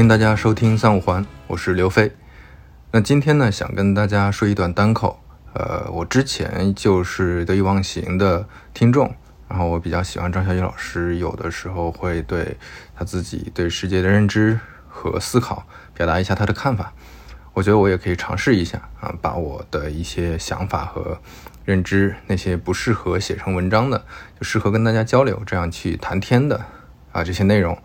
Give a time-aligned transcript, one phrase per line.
[0.00, 2.10] 欢迎大家收听三五环，我是刘飞。
[2.90, 5.22] 那今天呢，想跟大家说一段单口。
[5.52, 9.14] 呃，我之前就是得意忘形的听众，
[9.46, 12.56] 然后我比较喜欢张小雨老师，有的时候会对
[12.96, 16.94] 他自己对世界的认知和思考表达一下他的看法。
[17.52, 21.20] 我觉得我也可以尝试一下啊，把我的一些想法和
[21.66, 24.06] 认知，那些不适合写成文章的，
[24.38, 26.64] 就适合跟大家交流，这样去谈天的
[27.12, 27.76] 啊这些内容，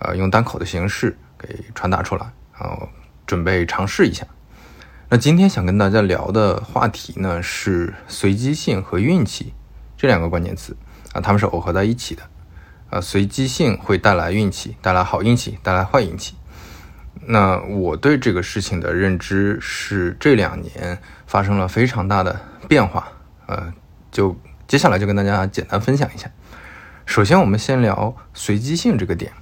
[0.00, 1.16] 呃，用单口的形式。
[1.44, 2.88] 给传达出来，然后
[3.26, 4.26] 准备尝试一下。
[5.10, 9.52] 那今天想跟大家聊的话题呢，是随机性和运气
[9.96, 10.76] 这两个关键词
[11.12, 12.22] 啊，它们是耦合在一起的
[12.90, 13.00] 啊。
[13.00, 16.34] 随机性会带来运气，带来好运气，带来坏运气。
[17.26, 23.06] 那我对这个事情的认知是这两年发生了非常大的变化，
[23.46, 23.72] 呃，
[24.10, 26.30] 就接下来就跟大家简单分享一下。
[27.06, 29.32] 首先，我们先聊随机性这个点，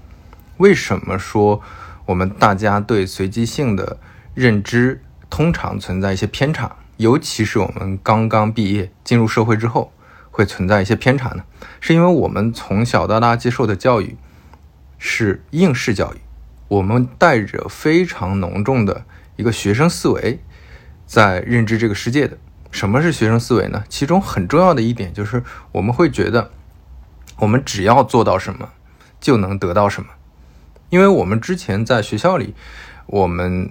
[0.59, 1.63] 为什么说？
[2.07, 3.99] 我们大家对随机性的
[4.35, 9.93] 认知通常存在一些偏差，尤其是我们刚刚毕业进入社会之后，
[10.31, 11.45] 会存在一些偏差呢？
[11.81, 14.17] 是因为我们从小到大接受的教育
[14.99, 16.19] 是应试教育，
[16.69, 19.05] 我们带着非常浓重的
[19.37, 20.41] 一个学生思维
[21.07, 22.37] 在认知这个世界的。
[22.71, 23.85] 什么是学生思维呢？
[23.89, 25.43] 其中很重要的一点就是
[25.73, 26.51] 我们会觉得，
[27.39, 28.71] 我们只要做到什么，
[29.21, 30.09] 就能得到什么。
[30.93, 32.55] 因为我们之前在学校里，
[33.07, 33.71] 我们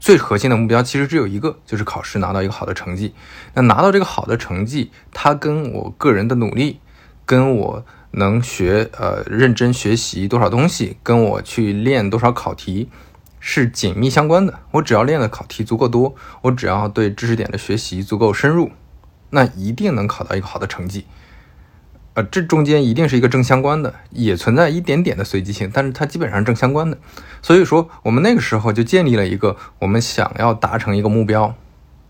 [0.00, 3.14] 最核心的目标其实只有一个，就是考试拿到一个好的成绩。
[3.52, 6.80] 那拿到这个好的成绩，它跟我个人的努力，
[7.26, 12.88] 跟我能学呃认真学习多少东西，跟我去练多少考题
[13.38, 14.58] 是紧密相关的。
[14.70, 18.70] 我只要练的考题足够多，我只要对知识点的学习足够深入，
[19.28, 21.04] 那一定能考到一个好的成绩。
[22.16, 26.96] 呃，这中间一定是一个正相关的，也存在一点点的随机性，但是它基本上正相关的。
[27.42, 31.54] 所以说，我们那个时候就建立了一个，我们想要达成一个目标，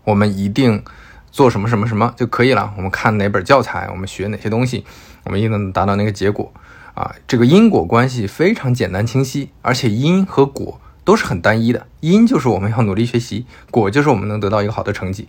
[0.05, 0.81] 我们一定
[1.29, 2.73] 做什么什么什么就可以了。
[2.77, 4.85] 我们看哪本教材，我们学哪些东西，
[5.25, 6.53] 我们一定能达到那个结果。
[6.93, 11.85] 啊，这个因果关系非常简单清晰，而且因和果都是很单一的。
[11.99, 15.27] 因就是我们要努力学习，果就是我们能得到一个好的成绩。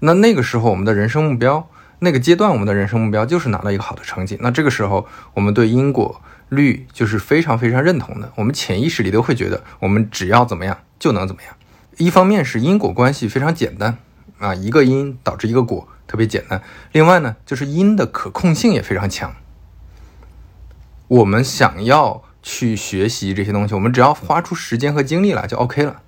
[0.00, 1.66] 那那个时候，我们的人生目标。
[2.00, 4.38] 那个阶段，我们的人生目标就是拿到一个好的成绩。
[4.40, 8.32] 那这个时候，我们对因果律就是非常非常认同的。
[8.36, 11.54] 我们潜意识里都会觉得，我们只要怎么样就能怎么样。
[11.96, 13.98] 一方面是因果关系非常简单
[14.38, 16.62] 啊，一个因导致一个果，特别简单。
[16.92, 19.34] 另外呢，就是因的可控性也非常强。
[21.08, 26.02] 我们想要去学习这些东西，我们只要花出时间和精力来就 OK 了。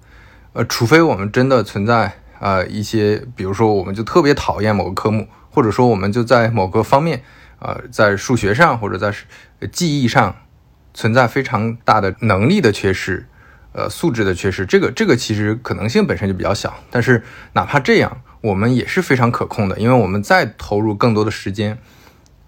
[0.53, 5.27] 呃，除非我们真的存在啊一些，比如说我们就特别讨厌某个科目。
[5.50, 7.22] 或者说，我们就在某个方面，
[7.59, 9.12] 呃，在数学上或者在
[9.71, 10.37] 记忆上
[10.94, 13.27] 存在非常大的能力的缺失，
[13.72, 14.65] 呃，素质的缺失。
[14.65, 17.22] 这个这个其实可能性本身就比较小，但是
[17.53, 21.78] 哪怕这样，我们也是非常可控的，因为我们再投入更多的时间，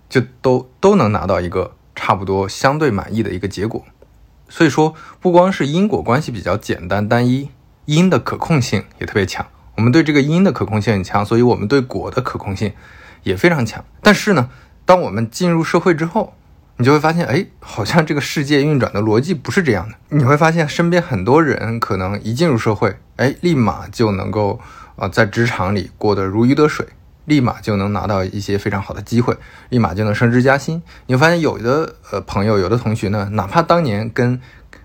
[0.09, 3.85] 就都都能拿到一个差不多相对满意的一个结果。
[4.49, 7.51] 所以说，不光是因果关系比较简单单一，
[7.87, 9.47] 因的可控性也特别强。
[9.77, 12.73] 我们对这个因的可控性很强，所以我们对果的可控性
[13.23, 13.85] 也非常强。
[14.03, 14.51] 但是呢，
[14.85, 16.35] 当我们进入社会之后，
[16.77, 19.95] 你就会发现，哎，好像这个世界运转的逻辑不是这样的。
[20.09, 24.59] 你会发现，身边很多人可能一进入社会，哎，立马就能够
[24.97, 26.87] 啊，在职场里过得如鱼得水，
[27.27, 29.37] 立马就能拿到一些非常好的机会，
[29.69, 30.83] 立马就能升职加薪。
[31.07, 34.41] 你会发现，有的呃朋友，有的同学呢，哪怕当年跟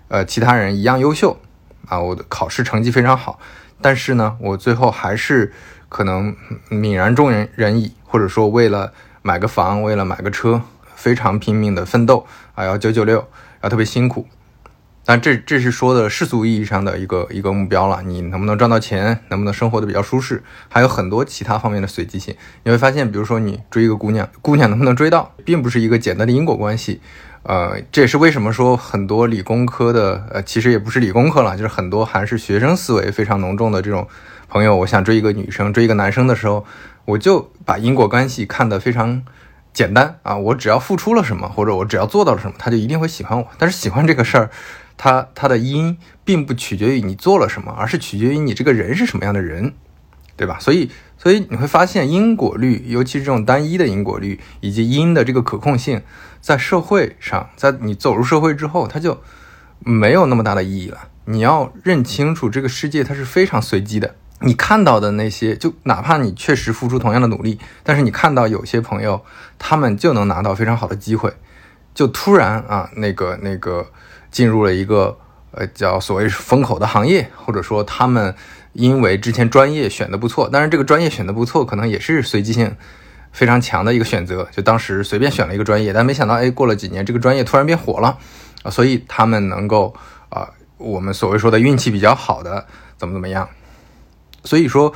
[0.08, 1.40] 呃其他人一样优秀
[1.86, 3.40] 啊，我的考试成绩非常好。
[3.80, 5.52] 但是呢，我最后还是
[5.88, 6.34] 可能
[6.70, 10.60] 泯然众人人矣，或者说为了买个房，为了买个车，
[10.94, 13.26] 非常拼命的奋斗啊，要九九六，
[13.62, 14.26] 要特别辛苦。
[15.04, 22.36] 但这这是说的世俗意义上的一个一个目标了，你能不能赚到钱，能不能生活的比较舒适，还有很多其他方面的随机性。
[22.64, 27.00] 你会发现，比如说你追一个姑娘，姑娘能不能追到，并不是一个简单的因果关系。
[27.42, 34.06] 呃，这也是为什么说很多理工科的，呃，其实也不是理工科了，就是很多还是学生思维非常浓重的这种
[34.48, 34.76] 朋友。
[34.76, 36.66] 我想追一个女生，追一个男生的时候，
[37.06, 39.22] 我就把因果关系看得非常
[39.72, 43.46] 简单啊，我只要付出了什么，或者我只要做到了什么，他就一定会喜欢我。
[43.56, 44.50] 但是喜欢这个事儿，
[44.96, 49.72] 它它的因并不取决于你做了什么，而是取决于你这个人是什么样的人，
[50.36, 50.58] 对吧？
[50.60, 56.00] 所以，所以你会发现因果律，尤其是这种单一的因果律，以及因的这个可控性。
[56.40, 59.20] 在社会上，在你走入社会之后，它就
[59.80, 61.08] 没有那么大的意义了。
[61.24, 64.14] 你要认清楚，这个世界它是非常随机的。
[64.40, 69.20] 你看到的那些，就哪怕你确实付出同样的努力，但是你看到有些朋友，
[69.58, 71.34] 他们就能拿到非常好的机会，
[71.92, 73.90] 就突然啊，那个那个
[74.30, 75.18] 进入了一个
[75.50, 78.32] 呃叫所谓风口的行业，或者说他们
[78.72, 82.76] 因为之前专业选的不错，当然这个专业选的不错，可能也是随机性
[83.32, 88.18] 非常强的一个选择，就当时随便选了一个专业，但没想到哎过了几年这个专业突然变火了
[88.62, 89.94] 啊，所以他们能够
[90.28, 92.66] 啊我们所谓说的运气比较好的
[92.96, 93.48] 怎么怎么样，
[94.44, 94.92] 所以说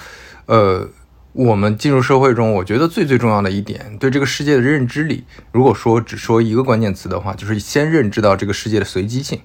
[0.46, 0.88] 呃。
[1.34, 9.40] 我们进入社会中，我觉得最最重要的一点，对这个世界的认知里，如果说只说一个关键词的话，就是先认知到这个世界的随机性。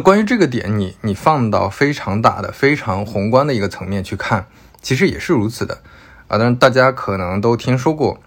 [0.00, 4.46] 关于这个点，你你放到非常大的、非常宏观的一个层面去看，
[4.80, 5.82] 其实也是如此的
[6.28, 6.38] 啊。
[6.38, 8.20] 但是，大家可能都听说过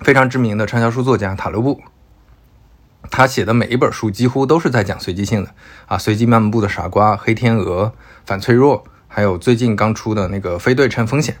[0.00, 1.80] 非常知名的畅销书作家塔勒布，
[3.10, 5.50] 他写的每一本书几乎都是在讲随机性的
[5.86, 7.84] 啊，《随机漫步的傻瓜》《黑天鹅》
[8.24, 8.84] 《反脆弱》。
[9.10, 11.38] 还有最近刚出的那个非对称风险，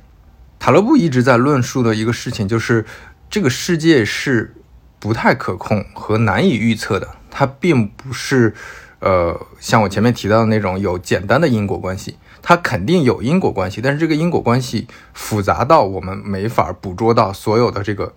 [0.58, 2.86] 塔勒布一直在论述的一个事情就是，
[3.28, 4.54] 这个世界是
[4.98, 7.08] 不太可控和难以预测的。
[7.30, 8.54] 它并不是，
[9.00, 18.12] 呃，像我前面提到的那种有简单的因果关系，它肯定有因果关系，但是这个因果关系复杂到我们没法捕捉到所有的这个，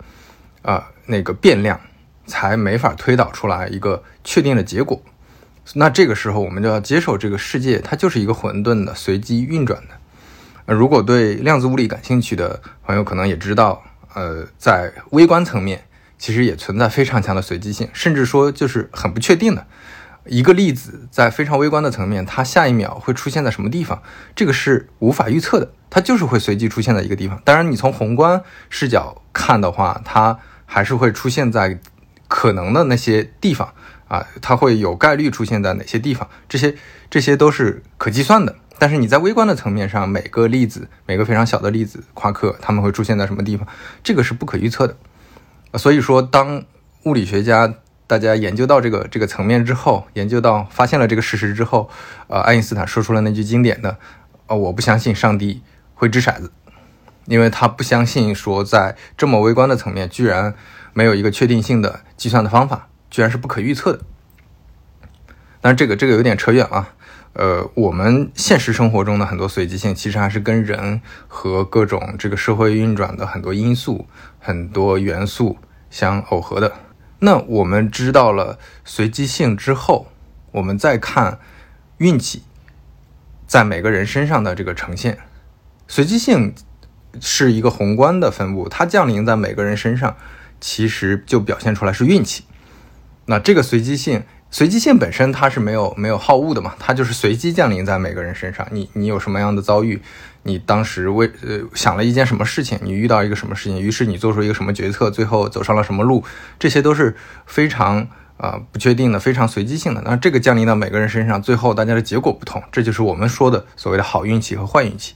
[0.62, 1.80] 呃，那个变量，
[2.26, 5.00] 才没法推导出来一个确定的结果。
[5.74, 10.74] 那这个时候，我们就要接受这个世界，它就是一个混沌的、随机运转的。
[10.74, 13.82] 如果对量子物理感兴趣的朋友，可能也知道，
[14.14, 15.84] 呃，在微观层面，
[16.18, 19.64] 其实也存在非常强的随机性，甚至说就是很不确定的。
[20.26, 24.02] 一个粒子在非常微观的层面，它下一秒会出现在什么地方，
[24.34, 27.40] 这个是无法预测的，它就是会随机出现在一个地方。
[27.44, 31.80] 当然，你从宏观视角看的话，它还是会出现在
[32.28, 33.72] 可能的那些地方。
[34.08, 36.28] 啊，它会有概率出现在哪些地方？
[36.46, 36.74] 这些
[37.08, 38.54] 这些都是可计算的。
[38.78, 43.66] 但是你在微观的层面上，每个粒子，每个非常小的粒子夸克，它们会出现在什么地方？
[44.04, 44.94] 这个是不可预测的。
[45.78, 46.62] 所以说，当
[47.04, 47.72] 物理学家
[48.06, 51.88] 大家研究到这个这个层面之后，研究到发现了这个事实之后，
[52.28, 53.98] 呃，爱因斯坦说出了那句经典的
[54.48, 55.62] ：“呃，我不相信上帝
[55.94, 56.52] 会掷骰子，
[57.26, 60.54] 因为他不相信说在这么微观的层面，居然
[60.92, 64.00] 没有一个确定性的计算的方法。”居然是不可预测的，
[65.60, 66.88] 但是这个这个有点扯远了。
[67.34, 74.06] 呃，我们现实生活中的很多随机性，其实还是跟人和各种这个社会运转的很多因素、
[74.38, 75.58] 很多元素
[75.90, 76.72] 相耦合的。
[77.24, 80.08] 那我们知道了随机性之后，
[80.50, 81.38] 我们再看
[81.98, 82.42] 运气
[83.46, 85.20] 在每个人身上的这个呈现。
[85.86, 86.52] 随机性
[87.20, 90.16] 是一个宏观的分布，它降临在每个人身上，
[90.60, 92.44] 其实就表现出来是运气。
[93.26, 98.68] 那这个随机性，随机性本身它是没有没有好恶的嘛，它就是随机降临在每个人身上。
[98.70, 100.02] 你你有什么样的遭遇，
[100.42, 106.22] 你当时为呃想了一件什么事情，你遇到一个什么事情，于是你做出一个什么决策，最后走上了什么路，
[106.58, 107.16] 这些都是
[107.46, 108.06] 非常
[108.36, 110.02] 啊不确定的，非常随机性的。
[110.04, 115.14] 那这个降临到每个人身上，最后大家的结果不同，这就是我们说的所谓的好运气和坏运气。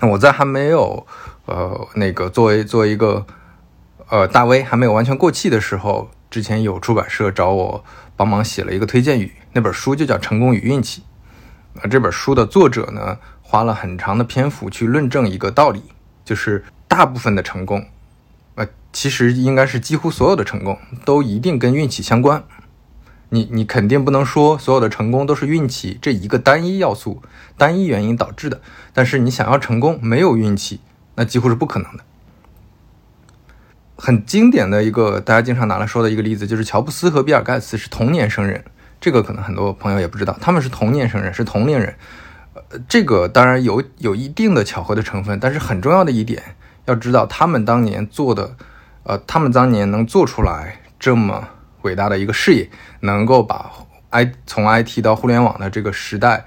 [0.00, 1.06] 那我在还没有
[1.44, 3.26] 呃那个作为作为一个
[4.08, 6.10] 呃大 V 还没有完全过气的时候。
[6.30, 7.84] 之前有出版社找我
[8.16, 11.00] 帮忙写了一个推荐语，那本书就叫《成功与运气》。
[11.74, 15.82] 那这本书的作者呢，花了很长的篇幅去论证一个道理，
[16.24, 17.86] 就是大部分的成功，
[18.56, 22.44] 呃，其实应该是几乎所有的成功都一定跟运气相关。
[23.30, 27.22] 你你肯定不能说所有的成功都是运气这一个单一要素、
[27.58, 28.60] 单一原因导致的。
[28.92, 30.80] 但是你想要成功没有运气，
[31.14, 32.04] 那几乎是不可能的。
[33.98, 38.64] 很经典的一个大家经常拿来说的一个例子，就是乔布斯和比尔盖茨是同年生人。
[39.00, 41.94] 这个可能很多朋友也不知道，他们是同年生人，是同龄人。
[42.54, 46.42] 呃，这个当然有有一定的巧合的成分，但是很重要的一点，
[46.86, 48.56] 要知道他们当年做的，
[49.02, 51.48] 呃，他们当年能做出来这么
[51.82, 53.70] 伟大的一个事业，能够把
[54.10, 56.44] I 从 IT 到互联网的这个时代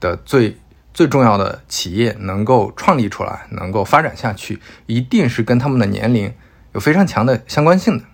[0.00, 0.58] 的最
[0.92, 6.32] 最重要的企业能够创立出来，能够发展下去，一定是跟他们的年龄。
[6.74, 8.04] 有非常强的相关性的，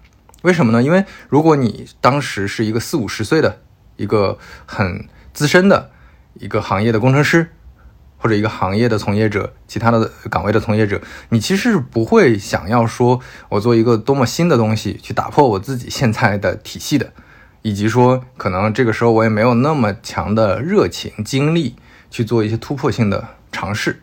[0.42, 0.82] 为什么呢？
[0.82, 3.60] 因为如果你当时是一个四五十岁的
[3.96, 5.90] 一个很资深的
[6.34, 7.50] 一个行业的工程师，
[8.18, 11.00] 或者一个行业的从业者，其他的岗位的从业者，
[11.30, 17.14] 你其实是不会想要说我做一个多么新的东西去打破我自己现在的体系的，
[17.62, 21.76] 以及说可能这个时候我也没有那么强的热情精力
[22.10, 24.02] 去做一些突破性的尝试。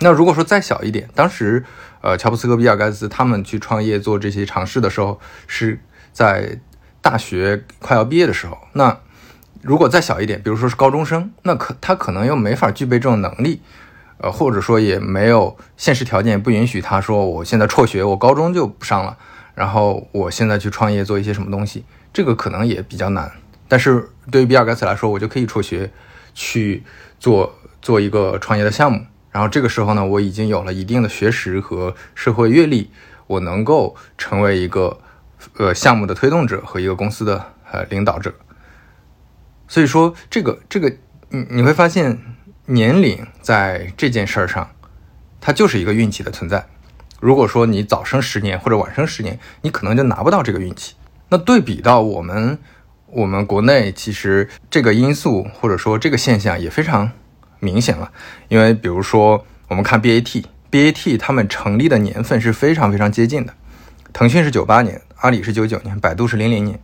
[0.00, 1.64] 那如果说再小一点，当时。
[2.02, 5.78] 呃，乔布斯和比尔盖茨他们去创业做这些尝试的时候，是
[6.14, 6.58] 在
[7.02, 8.56] 大学快要毕业的时候。
[8.72, 8.98] 那
[9.60, 13.60] 如果再小一点，比如说是高中生，那可他可能又没法具备这种能力，
[14.16, 19.18] 呃，或者说也没有现实条件不允许他说我现在辍学，我高中就不上了，
[19.54, 23.30] 然后我现在去创业做一些什么东西，这个可能也比较难。
[23.68, 25.90] 但是对于比尔盖茨来说，我就可以辍学
[26.32, 26.82] 去
[27.18, 29.04] 做做一个创业的项目。
[29.30, 32.90] 然后这个时候呢，我已经有了一定的学识和社会阅历，
[33.28, 35.00] 我能够成为一个
[35.56, 38.34] 呃项目的推动者和一个公司的呃领导者。
[39.68, 40.92] 所以说，这个这个
[41.28, 42.18] 你你会发现，
[42.66, 44.68] 年龄在这件事儿上，
[45.40, 46.66] 它就是一个运气的存在。
[47.20, 50.96] 如果说你早生十年或者晚生十年，你可能就拿不到这个运气。
[51.28, 52.58] 那对比到我们
[53.06, 57.12] 我们国内，其实这个因素或者说这个现象也非常。
[57.60, 58.10] 明显了，
[58.48, 63.54] 因为比如说，我们看 BAT，BAT 他们成立的年份是非常非常接近的。
[64.12, 66.80] 腾讯是九八年，阿里是九九年，百度是零零年，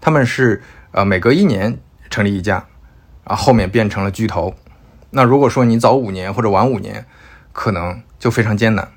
[0.00, 2.64] 他们是呃每隔一年成立一家，
[3.24, 4.54] 啊后面变成了巨头。
[5.10, 7.04] 那如果说你早五年或者晚五年，
[7.52, 8.88] 可能就非常艰难，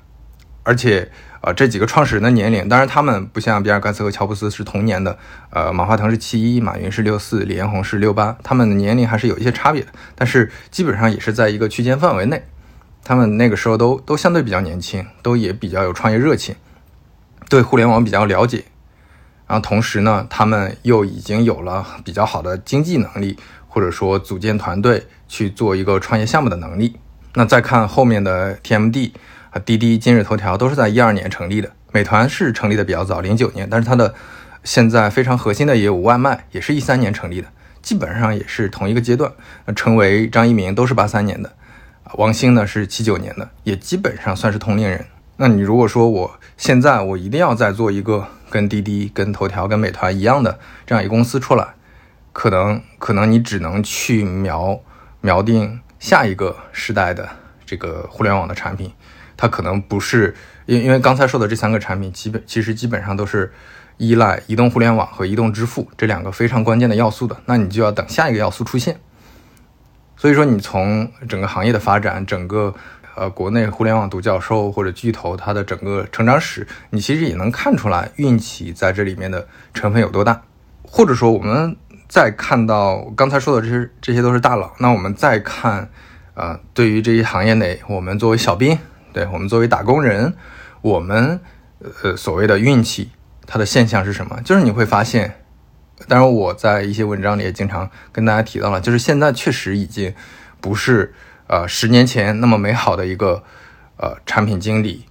[0.62, 1.10] 而且。
[1.42, 5.18] 啊，这几个创始人的年龄，当然他们不像比尔盖茨和乔布斯是同年的，
[5.50, 12.44] 呃，马化腾是七一，马云是六四，李彦宏是六八，他们的年龄还是有一些差别的，但是基本上也是在一个区间范围内。
[13.02, 16.54] 他们那个时候都都相对比较年轻，都也比较有创业热情，
[17.48, 18.62] 对互联网比较了解。
[19.48, 27.00] 然后同时呢，他们又已经有了比较好的经济能力，或者说组建团队去做一个创业项目的能力。
[27.34, 29.10] 那再看后面的 TMD。
[29.52, 34.14] 啊，滴滴、今日头条都是在一二年成立的，美团是成立的比较早，零九年，但是它的
[34.64, 37.48] 现在非常核心的业务外卖也是一三年成立的，
[37.82, 39.30] 基本上也是同一个阶段。
[39.76, 41.52] 成为张一鸣都是八三年的，
[42.14, 45.04] 王兴呢是七九年的，也基本上算是同龄人。
[45.36, 51.74] 那你如果说我现在我一定要再做一个跟滴滴、跟头条、跟美团一样的这样一个公司出来，
[52.32, 54.80] 可能可能你只能去瞄
[55.20, 57.28] 瞄定下一个时代的
[57.66, 58.90] 这个互联网的产品。
[59.42, 60.32] 它可能不是，
[60.66, 63.52] 因因为刚才说的这三个产品，基本其实基本上都是
[63.96, 67.36] 依赖移动互联网和移动支付这两个非常关键的要素的。
[67.46, 69.00] 那你就要等下一个要素出现。
[70.16, 72.72] 所以说，你从整个行业的发展，整个
[73.16, 80.40] 呃国内互联网独角兽或者巨头它的整个成长史，你其实也能看出来运气在这里面的成分有多大。
[80.84, 81.76] 或者说，我们
[82.08, 84.72] 再看到刚才说的这些，这些都是大佬。
[84.78, 85.90] 那我们再看，
[86.34, 88.78] 呃，对于这些行业内，我们作为小兵。
[89.12, 90.34] 对我们作为打工人，
[90.80, 91.40] 我们
[92.02, 93.10] 呃所谓的运气，
[93.46, 94.40] 它的现象是什么？
[94.42, 95.40] 就是你会发现，
[96.08, 100.14] 当然我在一些文章里也经常跟大家提到了，就是现在确实已经
[100.60, 101.14] 不是
[101.46, 103.44] 呃十年前那么美好的一个
[103.98, 105.04] 呃产品经理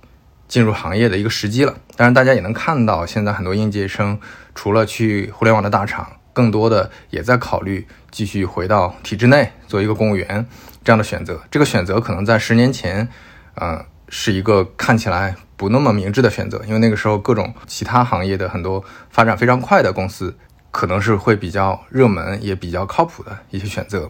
[0.47, 1.75] 进入行业的一个时机了。
[1.95, 4.19] 当然大家也能看到，现在很多应届生
[4.55, 10.47] 除了去互联网的大厂，更多的也在考虑继续回到体制内做一个公务员
[10.83, 11.41] 这样的选择。
[11.51, 13.07] 这个选择可能在十年前，
[13.53, 13.85] 呃。
[14.13, 20.35] 是一个看起来不那么明智的选择，因为那个时候各种其他行业的很多发展非常快的公司，
[20.69, 24.09] 可能是会比较热门也比较靠谱的一些选择。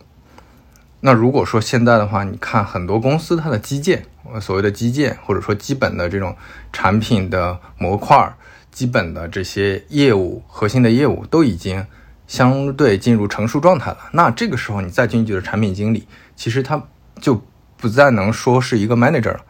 [1.02, 4.04] 那如果说现在的话，你看很多公司它的基建，
[4.42, 6.36] 所谓的基建或者说基本的这种
[6.74, 8.36] 产品的模块、
[8.72, 11.86] 基本的这些业务、核心的业务都已经
[12.26, 13.98] 相对进入成熟状态了。
[14.14, 16.82] 那这个时候你再进去的产品经理，其实他
[17.20, 17.40] 就
[17.78, 19.42] 不再能说是一个 manager 了。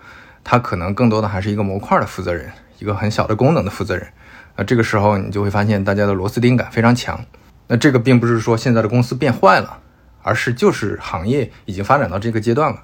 [0.43, 4.07] 他可能更多的还是一个模块的负责人，一个很小的功能的负责人。
[4.55, 7.24] 那这个时候你就会发现大家的螺丝钉感非常强。
[7.67, 9.79] 那这个并不是说现在的公司变坏了，
[10.21, 12.83] 而是就是行业已经发展到这个阶段了。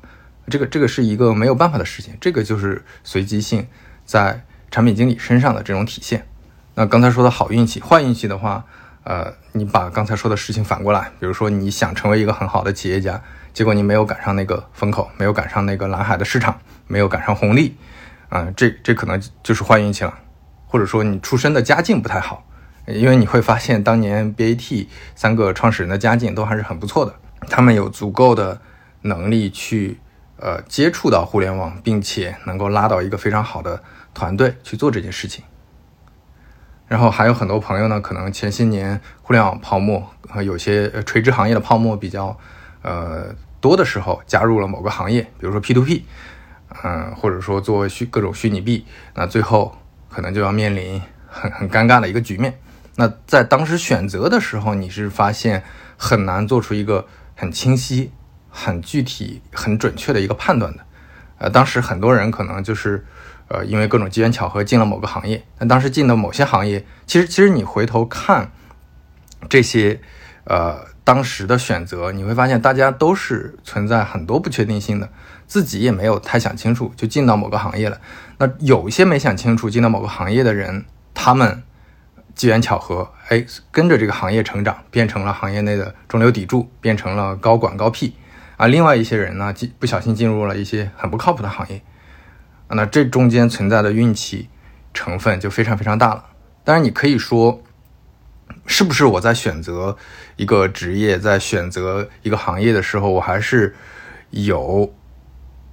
[0.50, 3.68] 这个这个是一个没有办法的事情，这个就是随机性
[4.06, 6.26] 在产品经理身上的这种体现。
[6.76, 8.64] 那刚才说的好运气、坏运气的话，
[9.04, 13.22] 呃，你把刚才说的事情反过来，比如说你想成为一个很好的企业家，
[13.54, 16.58] 结果你没有赶上那个风口，没有赶上那个蓝海的市场。
[16.88, 17.76] 没有赶上红利，
[18.30, 20.18] 啊，这这可能就是坏运气了，
[20.66, 22.46] 或者说你出身的家境不太好，
[22.88, 27.14] 因为你会发现当年 BAT 三个创始人的家境都还是很不错的，
[27.50, 28.62] 他们有足够的
[29.02, 30.00] 能力去
[30.38, 35.44] 呃接触到互联网，并且能够拉到一个非常好的团队去做这件事情。
[36.88, 42.38] 然后还有很多朋友呢，可能前些年互联网泡沫和有些垂直行业的泡沫比较
[42.82, 46.04] 呃多的时候，加入了某个行业，比如说 P2P。
[46.84, 49.76] 嗯，或者说做虚各种虚拟币，那最后
[50.10, 52.60] 可能就要面临很很尴尬的一个局面。
[52.96, 55.64] 那在当时选择的时候，你是发现
[55.98, 58.12] 很难做出一个很清晰、
[58.50, 60.86] 很具体、很准确的一个判断的。
[61.38, 63.06] 呃，当时很多人可能就是
[63.48, 68.52] 呃因为各种机缘巧合进了某个行业，那当时进的某些行业，其实其实你回头看
[69.48, 70.00] 这些
[70.46, 75.10] 呃当时的选择，你会发现大家都是存在很多不确定性的。
[75.48, 78.00] 自己也没有太想清楚，就进到某个行业了。
[78.38, 81.64] 那有一些没想清楚进到某个行业的人，他们
[82.36, 88.14] 机缘巧合，哎，跟着这个行业成长，变成了行业内的中流砥柱，变成了高管高 P，
[88.58, 91.82] 啊，另外一些人呢，进不小心进入了一些很不靠谱的行业，
[92.70, 94.50] 那这中间存在的运气
[94.94, 96.26] 成分就非常非常大了。
[96.64, 97.64] 当然，你可以说，
[98.66, 99.98] 是不是我在选择
[100.36, 103.74] 一个职业，在选择一个行业的时候，我还是
[104.32, 104.94] 有，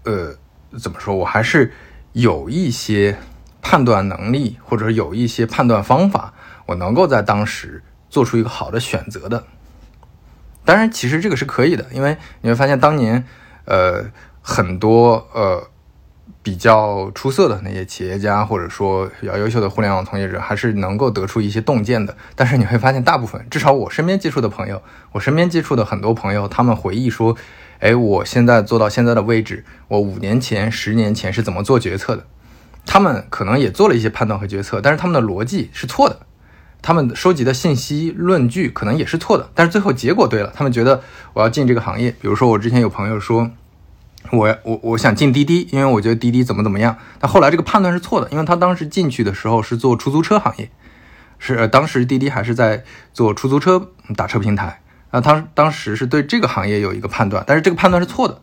[0.05, 0.37] 呃，
[0.79, 1.73] 怎么说，我还是
[2.13, 3.19] 有一些
[3.61, 6.33] 判断能力，或者有一些判断方法。
[6.67, 9.45] 我能够在当时做出一个好的选择的，
[10.65, 13.23] 当然，其实这个是可以的，因为你会发现当年，
[13.67, 14.07] 呃，
[14.41, 15.69] 很多呃
[16.43, 22.17] 比较出色的那些企业家，或者说比较优秀的互联网从业者，还是能够得出一些洞见的。
[22.35, 24.83] 但是你会发现，大部分，至少我身边接触的朋友，
[25.13, 27.37] 我身边接触的很多朋友，他们回忆说，
[27.81, 32.27] 哎，我现在做到现在的位置，我五年前、十年前是怎么做决策的？
[32.87, 36.21] 他们可能也做了一些判断和决策，但是他们的逻辑是错的。
[36.83, 40.53] 他们收集的信息论据可能也是错的，但是最后结果对了。
[40.55, 41.03] 他们觉得
[41.33, 43.51] 我要进这个行业，比如说我之前有朋友说，
[44.31, 46.99] 我我我想进滴滴，因为我觉得滴滴怎么怎么样。
[47.19, 50.71] 但后来这个判断是错的，因为他当时进去的时候是做出租车行业，
[51.39, 54.83] 是当时滴滴还是在做出租车打车平台。
[55.15, 58.41] 那当当时是对这个行业有一个判断，但是这个判断是错的。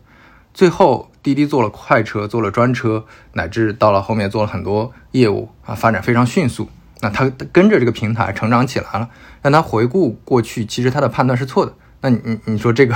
[0.54, 6.70] 最后滴滴做了快车，做了专车，乃至到了后面做了很多业务啊，发展非常迅速。
[7.02, 9.10] 那他跟着这个平台成长起来了，
[9.42, 11.74] 那他回顾过去，其实他的判断是错的。
[12.00, 12.94] 那你你说这个，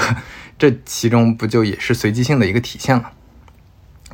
[0.58, 3.10] 这其中不就也是随机性的一个体现了？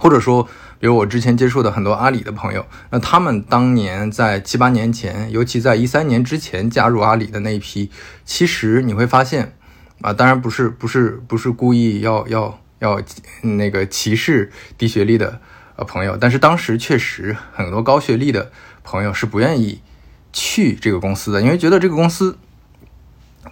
[0.02, 0.42] 或者说，
[0.80, 7.88] 比如我之前接触的很多阿里的朋友，那他们当年在七八年前，尤其在一三年之前加入阿里的那一批，
[8.24, 9.55] 其实你会发现，
[10.00, 13.00] 啊，当然不是不是不是故意要要要
[13.42, 15.40] 那个歧视低学历的
[15.76, 18.50] 呃朋友，但是当时确实很多高学历的。
[18.85, 19.81] 朋友是不愿意
[20.33, 22.37] 去这个公司的，因为觉得这个公司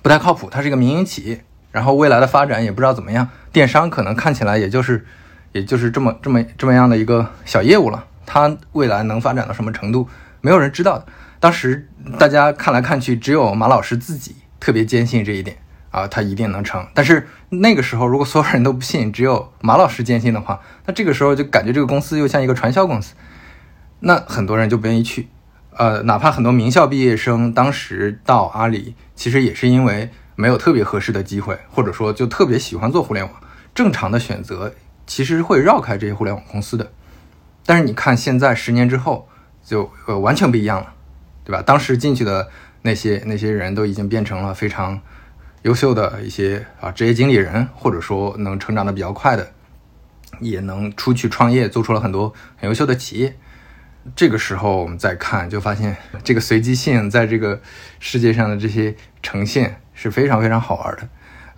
[0.03, 3.29] 不太靠谱，它是一个民营企业，然后未来的发展也不知道怎么样。
[3.53, 5.07] 电商可能看起来也就是，
[5.53, 10.09] 也就是这么这么这么样的一个小业务了，它未来能发展到什么程度，
[10.41, 11.07] 没有人知道的。
[11.39, 15.57] 当时大家看来看去，只有马老师自己特别坚信这一点
[15.91, 16.87] 啊，他一定能成。
[16.95, 23.15] 但是那个时候，如果所有人都不信，只有马老师坚信的话，那这个时候就感觉这个公司又像一个传销公司。
[24.01, 25.29] 那很多人就不愿意去，
[25.77, 33.35] 呃，哪怕很多名校毕业生当时到阿里，其实也是因为没有特别合适的机会，或者说就特别喜欢做互联网。
[33.75, 34.73] 正常的选择
[35.11, 36.93] 其实会绕开这些互联网公司的。
[37.67, 39.29] 但是你看现在十年之后，
[39.65, 40.95] 就呃完全不一样了，
[41.43, 41.61] 对吧？
[41.61, 42.49] 当时进去的
[42.83, 45.01] 那些那些人都已经变成了非常
[45.63, 49.51] 优秀的一些啊职业经理人，或者说能成长的比较快的，
[50.39, 53.37] 也能出去创业，做出了很多很优秀的企业。
[54.15, 57.61] 这个时候我们再看，就发现这个随机性在这个
[57.99, 58.95] 世界上的这些
[59.25, 61.09] 呈现是非常非常好玩的。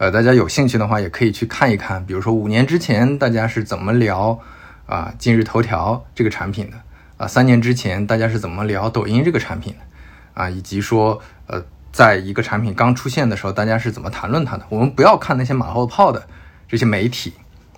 [0.02, 2.04] 呃，大家有兴趣的话，也可以去看一看。
[2.04, 4.36] 比如说五年之前大家是怎么聊
[4.84, 6.76] 啊今日头条这个产品的
[7.18, 9.78] 啊，三年之前大家是怎么聊抖音这个产品的
[10.34, 11.62] 啊，以及说呃，
[11.92, 14.66] 在一个产品刚出现的时候，大家是怎么谈论它的。
[14.70, 16.26] 我们不要看那些马后炮的
[16.66, 17.34] 这些媒体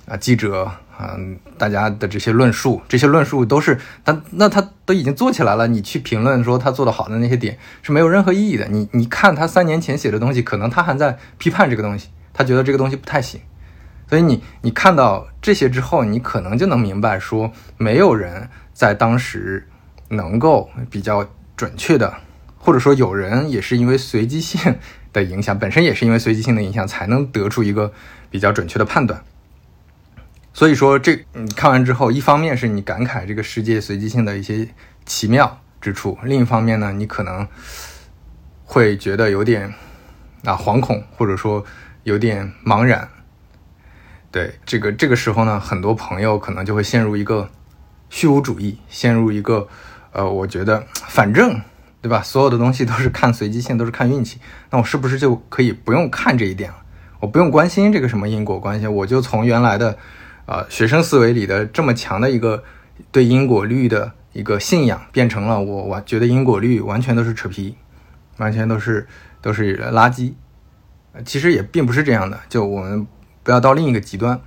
[0.09, 0.71] 啊记者。
[1.01, 8.69] 嗯，大家的这些论述，这些论述都是他那他都已经做起来了，你去评论说他做的好的那些点是没有任何意义的。
[8.69, 13.41] 你你看他三年前写的东西，可能他还在批判这个东西，他觉得这个东西不太行。
[14.09, 19.67] 所以你你看到这些之后，你可能就能明白说，没有人在当时
[20.11, 21.27] 能够比较
[21.57, 22.15] 准确的，
[22.59, 24.77] 或者说有人也是因为随机性
[25.13, 27.93] 的影响，本身也是因为随机性的影响，才能得出一个
[28.31, 29.25] 比较准确的判断。
[30.57, 34.69] 所以说，这你看完之后，一方面是你感慨这个世界随机性的一些
[35.05, 37.45] 奇妙之处，另一方面呢，你可能
[38.63, 39.75] 会觉得有点
[40.45, 41.65] 啊惶恐，或者说
[42.05, 43.09] 有点茫然。
[44.31, 47.51] 对这个这个时候呢，很多朋友可能就会陷入一个
[48.09, 49.67] 虚无主义，陷入一个
[50.13, 51.61] 呃，我觉得反正
[52.01, 54.39] 对吧，所有的东西都是看随机性，都是看运气，
[54.71, 56.77] 那我是不是就可以不用看这一点了？
[57.19, 59.99] 我不用关心这个什么因果关系，我就从原来的。
[60.47, 62.63] 啊，学生思维里的这么强的一个
[63.11, 67.77] 对因果律的一个信仰，变成了我完觉得因果律完全都是扯皮，
[68.37, 69.07] 完全都是
[69.41, 70.35] 都是垃圾。
[71.25, 73.07] 其实也并不是这样的，就我们
[73.43, 74.41] 不要到另一个极端。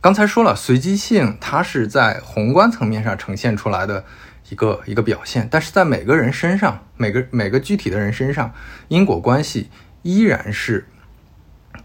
[0.00, 4.04] 刚才说了，随机性它是在宏观层面上呈现出来的
[4.48, 8.54] 一个一个表现，但是在每个人身上，每个每个具体的人身上，
[8.88, 9.68] 因果关系
[10.02, 10.86] 依然是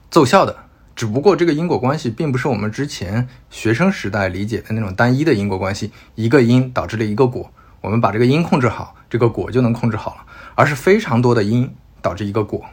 [0.09, 0.64] 奏效的。
[0.95, 7.51] 只不过这个因果关系并不是我们之前学生时代理解的那种单一的因果关系，一个因导致了一个果。
[7.81, 12.63] 我们把这个因控制好，这个果就能控制好了，而是非常多的因导致一个果。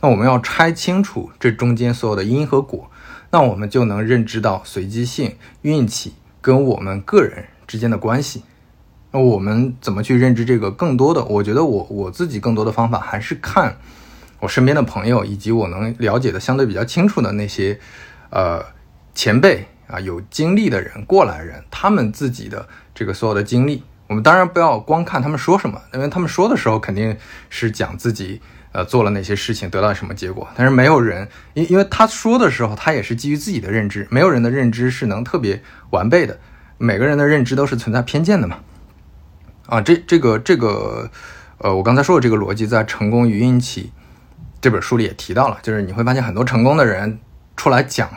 [0.00, 2.90] 那我们要拆清楚这中间所有的因和果，
[3.30, 8.42] 那我们就能认知到随机性、运气跟我们个人之间的关系。
[9.12, 10.72] 那我们怎么去认知这个？
[10.72, 13.78] 更多的，我觉得我我自己更多的方法还是看
[14.44, 17.78] 我身边的朋友，以及我能了解的相对比较清楚的那些
[18.30, 18.62] 呃
[19.14, 23.82] 前辈啊，有经历的人、过来人，他们自己的这个所有的经历。
[24.06, 27.16] 我们当然不要光看他们说什么，因为他们说的时候肯定
[27.48, 28.40] 是讲自己。
[28.76, 30.48] 呃，做了哪些事情，得到什么结果？
[30.56, 36.40] 但是没有人，因因为他说的时候，他也是基于自己的认知，没有人的认知是能特别完备的，
[36.76, 38.58] 每个人的认知都是存在偏见的嘛。
[39.66, 41.08] 啊，这这个这个，
[41.58, 43.92] 呃，我刚才说的这个逻辑，在《成功与运气》
[44.64, 47.18] 这本书里也提到了，就是你会发现很多成功的人
[47.54, 48.08] 出来讲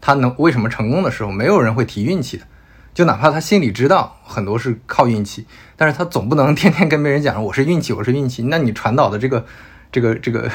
[0.00, 2.44] 他能为什么成功的时候，没有人会提运气的，
[2.92, 9.46] 就哪怕他心里知道很多是靠运气，但是他总不能天天跟别人讲我是运气，我是运气，那你传导的这个。
[9.92, 10.50] 这个这个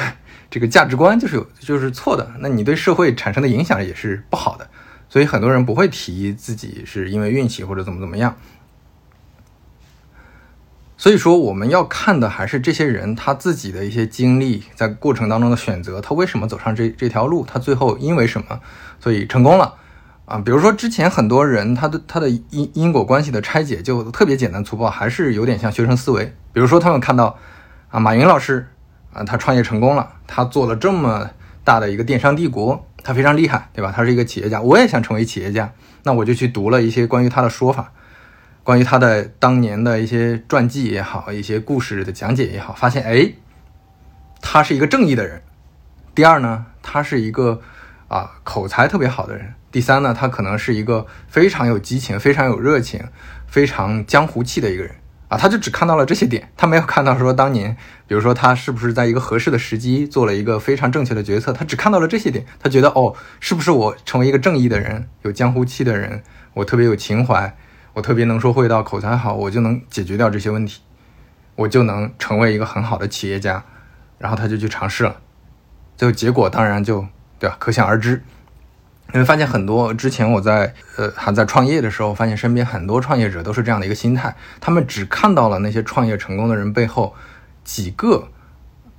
[0.50, 4.68] 这个价值观就是有就是错的，那你对社会产生的影响也是不好的，
[5.08, 8.36] 所以很多人不会提自己是因为运气或者怎么怎么样。
[10.98, 18.60] 所以说，我们要看的还是这些人他自己的一些经历，在过程当中的选择，他为什么走上这这条路，他最后因为什么
[19.00, 19.76] 所以成功了
[20.26, 20.40] 啊？
[20.40, 26.34] 比如说之前很多人他的他的因因果关系的拆解就特别简单粗暴，还是有点像学生思维。
[26.52, 27.38] 比如说他们看到
[27.90, 28.68] 啊，马云老师。
[29.14, 31.28] 啊，他创业成功了，他做了这么
[31.64, 33.92] 大的一个电商帝国，他非常厉害，对吧？
[33.96, 35.72] 他是一个企业家，我也想成为企业家，
[36.04, 37.92] 那我就去读了一些关于他的说法，
[38.68, 43.32] 关于他的当年的一些传记也好，一些故事的讲解也好，发现，哎，
[44.42, 45.42] 他是一个正义的人。
[46.14, 47.62] 第二呢，他是一个
[48.10, 49.54] 啊口才特别好的人。
[49.72, 53.02] 第三呢，他可能是一个非常有激情、非常有热情、
[53.48, 54.94] 非常江湖气的一个人。
[55.30, 57.74] 啊，他就只看到了这些点，他没有看到说当年，
[58.06, 66.22] 比如说他是不是在一个合适的时机做了一个非常正确的决策，他只看到了这些点，他觉得哦，是不是我成为一个正义的人，有江湖气的人，
[66.54, 67.56] 我特别有情怀，
[67.98, 70.82] 我特别能说会道，口才好，我就能解决掉这些问题，
[71.56, 73.64] 我就能成为一个很好的企业家，
[74.20, 75.18] 然后他就去尝试了，
[75.98, 77.08] 最后结果当然就
[77.40, 78.22] 对吧，可想而知。
[79.16, 87.16] 因为发现很多之前我在呃还在创业的时候，发现身边很多创业者都是这样的一个心态，他们只看到了那些创业成功的人背后
[87.64, 88.28] 几个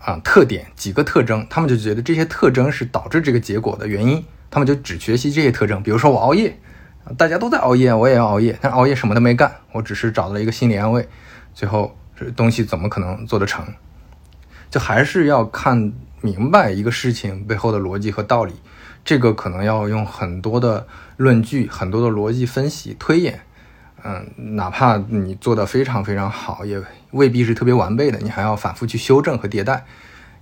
[0.00, 5.80] 啊特点、几个特征，他们就觉得这些特征是导致这个结果的原因，他们就只学习这些特征。
[5.84, 6.58] 比如说我熬夜，
[7.16, 11.08] 大家都在熬夜，我也要熬夜， 但熬夜什么都没干，我只是找到了一个心理安慰，
[11.54, 11.96] 最后
[12.36, 13.64] 东西怎么可能做得成？
[14.70, 18.54] 就还是要看明白一个事情背后的逻辑和道理。
[19.04, 23.40] 这个可能要用很多的论据、很多的逻辑分析、推演，
[24.04, 26.78] 嗯，哪怕你做的非常非常好，也
[27.12, 29.86] 未必是特别完备的，你还要反复去修正和迭代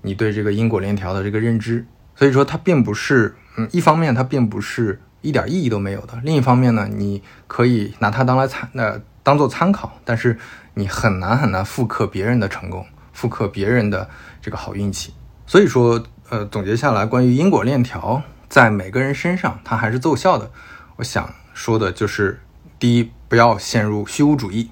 [0.03, 1.87] 你对这个因果链条的这个认知。
[2.17, 10.39] 所以说，它并不是，嗯，一方面它并不是一点意义都没有的，另一方面呢，你可以拿它当来参，呃，当做参考，但是
[10.75, 14.09] 你很难很难复刻别人的成功，复刻别人的
[14.41, 15.13] 这个好运气。
[15.47, 18.23] 所以说，呃，总结下来，关于因果链条。
[18.49, 20.53] 在每个人身上，它还是奏效的。
[20.97, 22.41] 我想说的就是：
[22.79, 24.71] 第一，不要陷入虚无主义，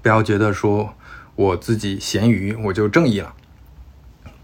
[0.00, 0.94] 不要觉得说
[1.36, 3.34] 我自己咸鱼我就正义了。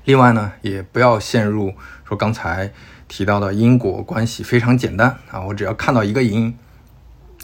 [0.04, 1.72] 另外呢，也不要陷入
[2.04, 2.70] 说刚才
[3.08, 6.54] 提到的因果关系非常简单啊，我只要看到一个因，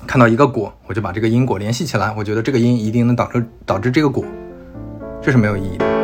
[0.07, 4.24] 看到一个果，我就把这个因果联系起来，我觉得这个因一定能导致导致这个果，
[5.22, 6.03] 这是没有意义的。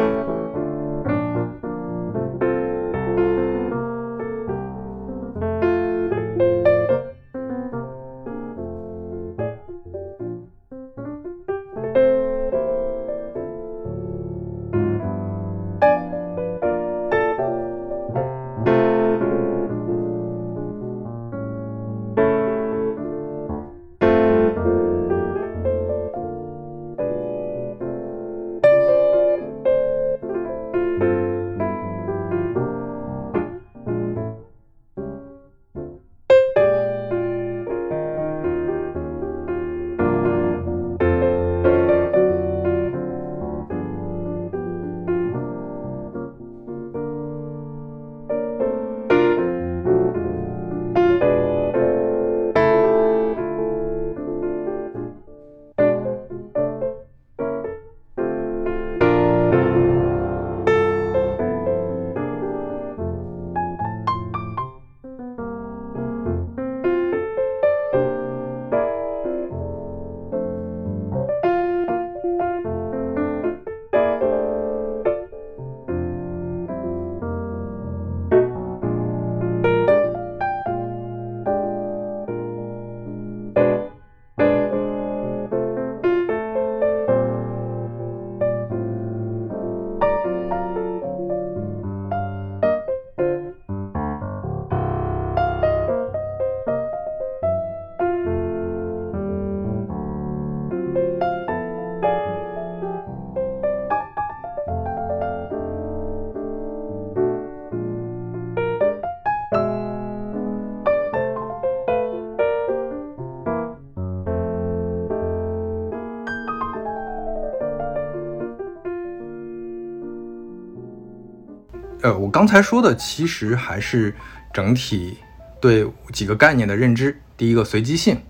[122.31, 124.15] 刚才说的其实还是
[124.53, 125.19] 整体
[125.61, 127.21] 对几个概念的认知。
[127.37, 128.21] 第一个随机性，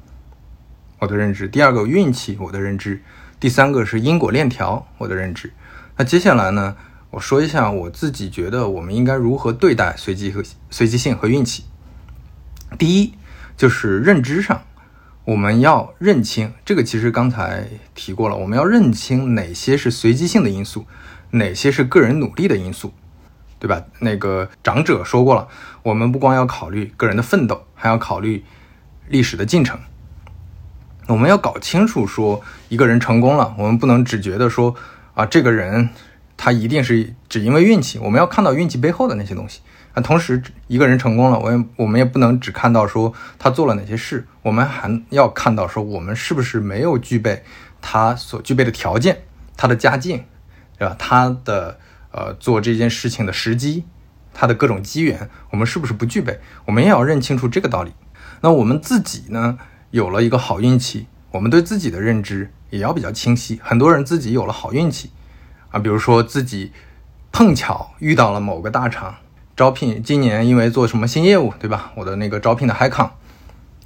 [1.01, 2.99] 我的认知；第二个运气，我的认知；
[3.39, 5.53] 第三个是因果链条，我的认知。
[5.97, 6.77] 那接下来呢，
[7.11, 11.65] 我说一下我自己觉得我们应该如何对待随机和随机性和运气。
[12.79, 13.15] 第一，
[13.57, 14.63] 就是认知上，
[15.25, 20.87] 我们要认清这个，其实刚才提过了，我们要认清哪些是随机性的因素，
[21.33, 22.93] 哪些是个人努力的因素。
[23.61, 23.85] 对吧？
[23.99, 25.46] 那个长者说过了，
[25.83, 28.42] 我们不光要考虑个人的奋斗，还要考虑
[29.07, 29.79] 历史的进程。
[31.07, 34.75] 我们要搞清楚，说一个人成功了，我们不能只觉得说
[35.12, 35.90] 啊，这个人
[36.38, 37.99] 他一定是只因为运气。
[37.99, 39.61] 我们要看到运气背后的那些东西
[39.92, 40.01] 啊。
[40.01, 47.44] 同时，一个人成功了，我也我们也不能只看到说他做了哪些事，我们还要看到说我们是不是没有具备
[47.83, 50.25] 他所具备的条件，他的家境，
[50.79, 50.96] 对吧？
[50.99, 51.79] 他的。
[52.12, 53.85] 呃，做这件事情的时机，
[54.35, 56.40] 它的各种机缘，我们是不是不具备？
[56.66, 57.92] 我们也要认清楚这个道理。
[58.40, 59.59] 那我们自己呢，
[59.90, 63.61] 有了一个好运气，我们对自己的认知也要比较清晰。
[63.62, 65.11] 很多人自己有了好运气
[65.70, 66.73] 啊，比如说自己
[67.31, 69.14] 碰巧遇到了某个大厂
[69.57, 71.92] 招聘，今年因为做什么新业务，对吧？
[71.94, 73.11] 我的那个招聘的 Hi Con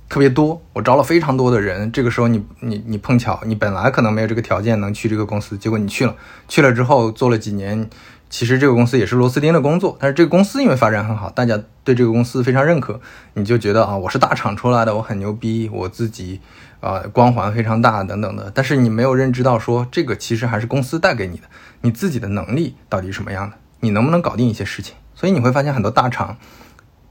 [0.09, 1.91] 特别多，我招了非常多的人。
[1.91, 6.15] 这个时候你你你碰巧，你本来可能没有这个条件能去这个公司，结果你去了，
[6.47, 7.91] 去了之后做了几年。
[8.35, 13.01] 其实这个公司也是螺丝钉的工作，但是这个公司因为发展很好，大家对这个公司非常认可，
[13.35, 16.41] 你就觉得啊，我是大厂出来的，我很牛逼，我自己
[16.81, 18.51] 啊光环非常大等等的。
[18.53, 21.45] 但是你没有认知到说，这个其实还是公司带给你的，
[21.83, 24.97] 你自己的能力到底什么样的，你能不能搞定一些事情？
[25.15, 26.37] 所以你会发现很多大厂，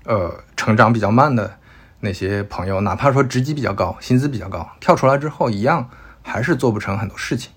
[0.04, 1.56] 呃，成长比较慢的
[2.02, 5.90] 那些朋友，哪怕说职级比较高，薪资比较高，跳出来之后一样
[6.22, 7.50] 还是做不成很多事情。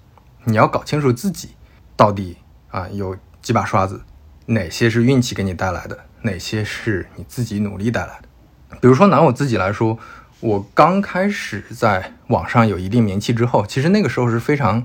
[0.45, 1.57] 你要搞清楚自己
[1.97, 2.37] 到底
[2.71, 3.17] 啊有。
[3.47, 4.01] 几把刷子，
[4.47, 8.77] 哪些是运气给你带来的，哪些是你自己努力带来的？
[8.81, 9.97] 比如说拿我自己来说，
[10.41, 14.85] 我刚开始在网上有一定名气之后，其实那个时候是非常、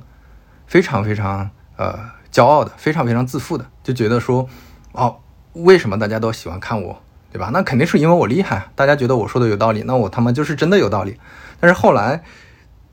[0.68, 4.48] 非常、非常呃骄傲的，非常非常自负的，就觉得说，
[4.92, 5.18] 哦，
[5.54, 7.50] 为什么大家都喜欢看我，对吧？
[7.52, 11.18] 那肯定是因为我厉害，大家觉得我说的有道理，那我他妈就是真的有道理。
[11.60, 12.24] 但是后来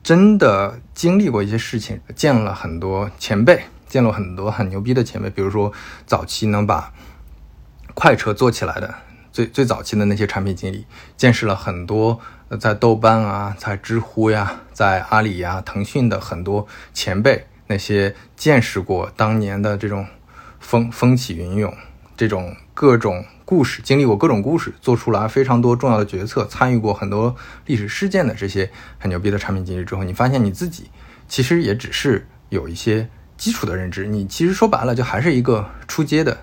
[0.01, 3.65] 真的经历过一些事情，见了很多前辈。
[3.89, 5.73] 见了很多很牛逼的前辈，比如说
[6.05, 6.93] 早期能把
[7.95, 8.93] 快车做起来的
[9.33, 10.85] 最最早期的那些产品经理，
[11.17, 12.19] 见识了很多
[12.59, 20.05] 在豆瓣啊、在知乎呀、在阿里呀、腾讯的很多前辈，那些见识过当年的这种
[20.59, 21.75] 风风起云涌，
[22.15, 30.89] 这种各种故事，经历过各种故事，做出来非常多重要的决策，参与过很多历史事件的这些很牛逼的产品经理之后，你发现你自己
[31.27, 33.09] 其实也只是有一些。
[33.39, 36.37] 基础的认知，你其实说白了就还是一个初阶的，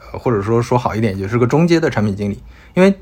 [0.00, 2.42] 呃，或者说说好一点，就是个中阶的产品经理。
[2.72, 2.98] 因为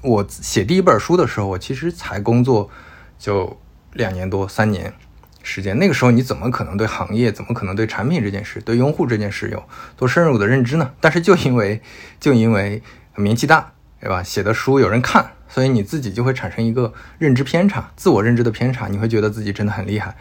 [0.00, 2.70] 我写第一本书的时候，我其实才工作
[3.18, 3.60] 就
[3.94, 4.94] 两年多、三年
[5.42, 5.76] 时间。
[5.76, 9.60] 那个时候你怎么可能对行业、怎么可能对产品这件事、对用户这件事有
[9.96, 10.92] 多深入的认知呢？
[11.00, 11.82] 但是就因为
[12.20, 12.80] 就因为
[13.16, 14.22] 名气大，对吧？
[14.22, 20.16] 写的书有人看，所以你自己就会产生一个认知偏差，自我认知的偏差，你会觉得自己真的很厉害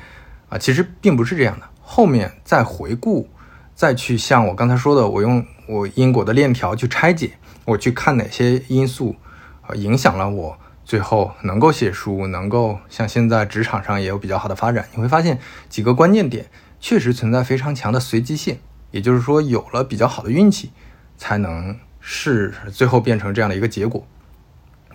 [0.50, 0.58] 啊！
[0.58, 1.70] 其实并不是这样的。
[1.94, 3.30] 后面再回顾，
[3.76, 7.34] 再去像我刚才说的，我用我因果的链条去拆解，
[7.66, 9.18] 我去看哪些因素，
[9.68, 14.88] 呃，影响了我最后能够写书，能够像现在职场上也有比较好的发展。
[14.96, 16.46] 你会发现几个关键点
[16.80, 18.58] 确实存在非常强的随机性，
[18.92, 20.72] 也就是说有了比较好的运气，
[21.18, 24.08] 才能是最后变成这样的一个结果。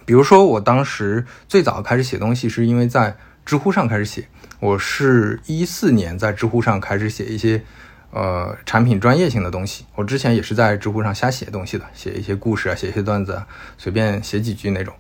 [0.06, 4.26] 比如说我当时最早开始写东西，是因为在知乎上开始写。
[4.59, 7.62] 我是一四年在知乎上开始写一些，
[8.11, 9.85] 呃，产品专业性的东西。
[9.95, 14.95] 我之前也是在知乎上瞎写东西的，写一些故事啊，写一些段子啊，随便写几句那种。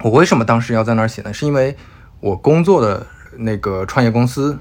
[0.00, 1.32] 我为什么当时要在那儿写呢？
[1.32, 1.76] 是因为
[2.18, 4.58] 我工作的那个创业公司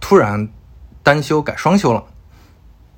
[0.00, 0.48] 突然
[1.02, 2.04] 单休改双休了，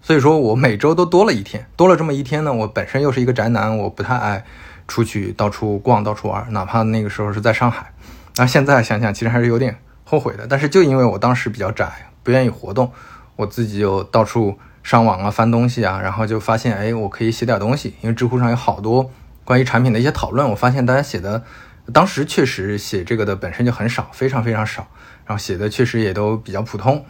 [0.02, 2.52] 所以说我每周都多了一天，多了这么一天呢。
[2.52, 4.44] 我本身又是一个宅男，我不太爱
[4.86, 7.94] 出去到处逛、到处玩，哪怕那个时候是在上海。
[8.36, 9.78] 那现在想想，其实还是有点。
[10.10, 12.90] 后悔的，但是就因为我当时比较宅，不愿意活动，
[13.36, 17.94] 我自己就到处上网啊，翻东西啊，然后就发现，哎，我可以写点东西。
[18.00, 19.10] 因为知乎上有好多
[19.44, 21.44] 关于产品的一些讨论，我发现大家写的，
[21.92, 24.88] 当时确实写这个的本身就很少，非常非常少，
[25.26, 27.04] 然后写的确实也都比较普通，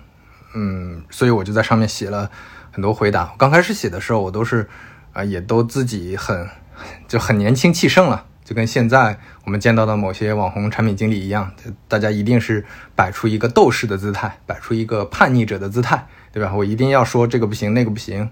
[0.56, 2.28] 嗯，所以我就在上面写了
[2.72, 3.32] 很多回答。
[3.38, 4.68] 刚开始写的时候，我都是
[5.12, 6.48] 啊，也都自己很
[7.06, 8.24] 就很年轻气盛了。
[8.48, 11.52] 就跟现在我们见到的某些网红产品经理一样，
[11.87, 16.54] 大家一定是摆出一个斗士的姿态，摆出一个叛逆者的姿态，对吧？
[16.54, 18.30] 我一定要说这个不行，那个不行，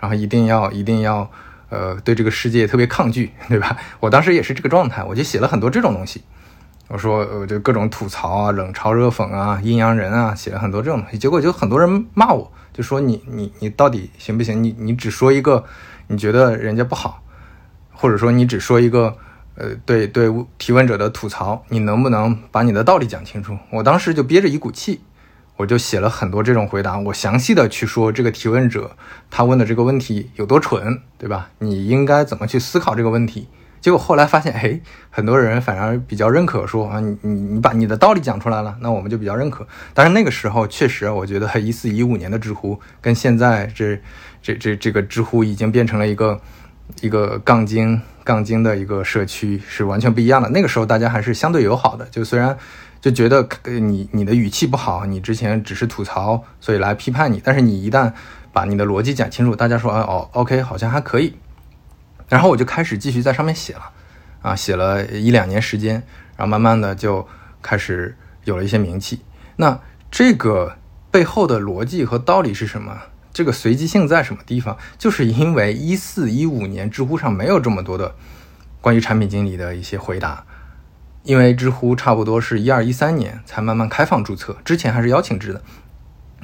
[0.00, 1.30] 然后一定要一定要
[1.68, 3.76] 呃对这个世界特别抗拒，对吧？
[4.00, 6.24] 我当时也是这个状态，我就写了很多这种东西。
[6.88, 11.16] 我说我就各种吐槽啊，冷嘲热讽啊，阴阳人啊，写了很多这种东西。
[11.16, 14.60] 结果就很多人骂我，就说你你你到底行不行？
[14.60, 15.64] 你你只说一个
[16.08, 17.22] 你觉得人家不好，
[17.92, 19.16] 或者说你只说一个。
[19.54, 23.56] 呃，对对，提问者的吐槽，你能不能把你的道理讲清楚？
[23.70, 25.00] 我当时就憋着一股气，
[25.56, 28.96] 我就写了很多这种回答，我详细的去说这个提问者
[29.30, 31.50] 他问的这个问题有多蠢，对吧？
[31.58, 33.48] 你应该怎么去思考这个问题？
[33.82, 39.66] 结果后来发现，哎，很多人反而比较认可，说啊，你你你把你的道理讲出来了，那我们就比较认可。
[39.92, 44.00] 但是那个时候确实，我觉得一四一五年的知乎跟现在这
[44.40, 46.40] 这这这个知乎已经变成了一个
[47.00, 48.00] 一个杠精。
[48.24, 50.48] 杠精的一个社区是完全不一样的。
[50.50, 52.56] 那个时候大家还是相对友好的，就虽然
[53.00, 58.12] 就觉得你你的语气不好，你之前只是吐槽，所以来批判你，但是你一旦
[58.52, 61.34] 把你的逻辑讲清楚，大家说哦，OK，好像还可以。
[62.28, 63.90] 然后我就开始继续在上面写了，
[64.40, 65.94] 啊，写了一两年时间，
[66.36, 67.26] 然后慢慢的就
[67.60, 69.20] 开始有了一些名气。
[69.56, 69.80] 那
[70.12, 70.76] 这个
[71.10, 72.96] 背后的逻辑和道理是什么？
[73.32, 74.76] 这个随机性在什么地方？
[74.98, 78.14] 就是因为一四一五年知乎上没有这么多的
[78.80, 80.44] 关于产品经理的一些回答，
[81.22, 85.62] 因为知乎差不多是一二一三年才慢慢开放注册，之前还是邀请制的。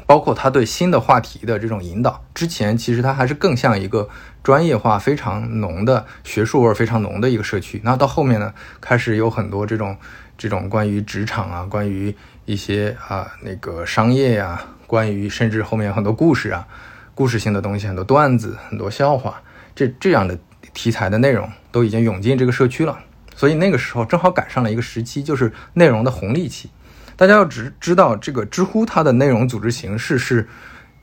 [0.07, 4.09] 包括他对新的话题的这种引导，之前其实它还是更像一个
[4.43, 7.79] 专业化非常浓的学术味非常浓的一个社区。
[7.85, 9.95] 那到后面呢，开始有很多这种
[10.39, 14.65] 这种关于职场啊，关于一些啊那个商业呀。
[14.89, 16.67] 关于甚至后面很多故事啊，
[17.15, 19.41] 故事性的东西，很多段子，很多笑话，
[19.77, 20.37] 这这样的
[20.73, 22.99] 题材的内容都已经涌进这个社区了。
[23.37, 26.71] 所以那个时候正好赶上了一个时期，就是内容的红利期。
[27.17, 30.49] 大家要知知道，这个知乎它的内容组织形式是，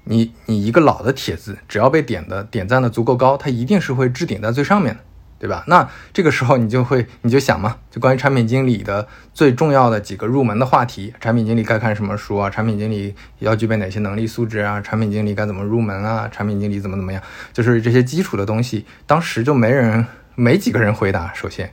[0.06, 5.02] 你你一个老的帖子，只要被点的点赞的足够高，它一定是会置顶在最上面的。
[5.46, 5.64] 对吧？
[5.68, 12.50] 那这个时候你就会，你就想嘛，就关于产品经理的最重要的几个入门的话题，产品经理该看什么书啊？
[12.50, 14.82] 产品经理要具备哪些能力素质啊？
[14.82, 16.28] 产品经理该怎么入门啊？
[16.32, 17.22] 产品经理怎么怎么样？
[17.54, 21.32] 就是这些基础的东西，当时就没人，没几个人回答。
[21.36, 21.72] 首先，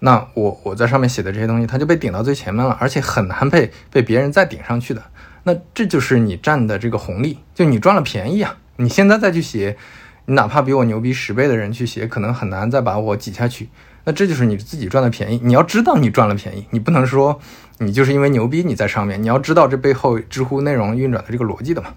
[0.00, 5.02] 那我我在上面写的这些东西，它就被顶到最前面了，而且很难被被别人再顶上去的。
[5.44, 8.58] 那这就是你占的这个红利，就你赚了便宜啊！
[8.76, 9.78] 你现在再去写。
[10.26, 13.68] 你哪怕比我牛逼十倍的人去写，可能很难再把我挤下去。
[14.04, 15.40] 那这就是你自己赚的便宜。
[15.42, 17.40] 你要知道你赚了便宜，你不能说
[17.78, 19.20] 你就是因为牛逼你在上面。
[19.22, 21.94] 你要知道这背后知乎内容运转的这个逻辑的嘛。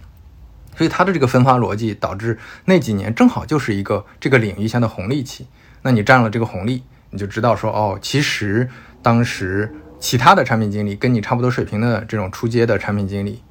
[0.76, 5.46] 所以它的这个分发逻辑导致那几年正好就是一个这个领域下的红利期。
[5.82, 8.70] 那你占了这个红利，你就知道说哦，其实
[9.02, 13.42] 当时其他的产品经理跟你差不多水平的这种出街的产品经理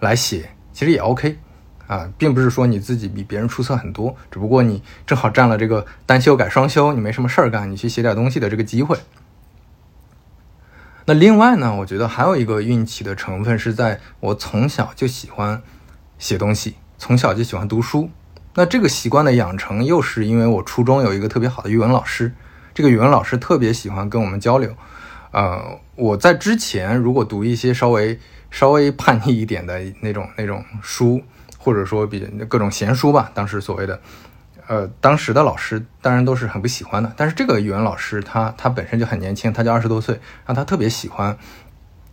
[0.00, 1.38] 来写，其实也 OK。
[1.88, 8.98] 啊，并不是说你自己比别人出色很多，只不过你正好占了这个单修改双修，你没什么事儿干，你去写点东西的这个机会。
[11.06, 15.62] 那另外呢，我觉得还有一个运气的成分是在我从小就喜欢
[16.18, 18.10] 写东西，从小就喜欢读书。
[18.54, 22.34] 那这个习惯的养成，又是因为我初中有一个特别好的语文老师，
[22.74, 24.74] 这个语文老师特别喜欢跟我们交流。
[25.30, 28.20] 呃，我在之前如果读一些稍微
[28.50, 31.22] 稍微叛逆一点的那种那种书。
[31.68, 34.00] 或者说比各种闲书吧，当时所谓的，
[34.68, 37.12] 呃，当时的老师当然都是很不喜欢的。
[37.14, 40.14] 但是这个语文老师他他本身就很年轻，他就二十多岁，
[40.46, 41.36] 然后他特别喜欢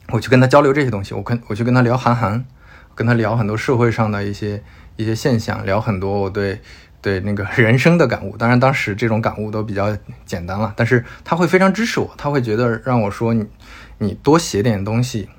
[0.10, 1.14] 我去跟他交流这些东西。
[1.14, 2.43] 我跟我去跟他聊韩寒，
[2.95, 4.62] 跟他聊很多社会上的一些
[4.97, 6.60] 一些现象，聊很多我对
[7.01, 8.36] 对那个人生的感悟。
[8.36, 13.47] 当然当时这种感悟都比较简单了，但是他会非常支持我，他会觉得让我说你
[13.99, 15.30] 你多写点东西。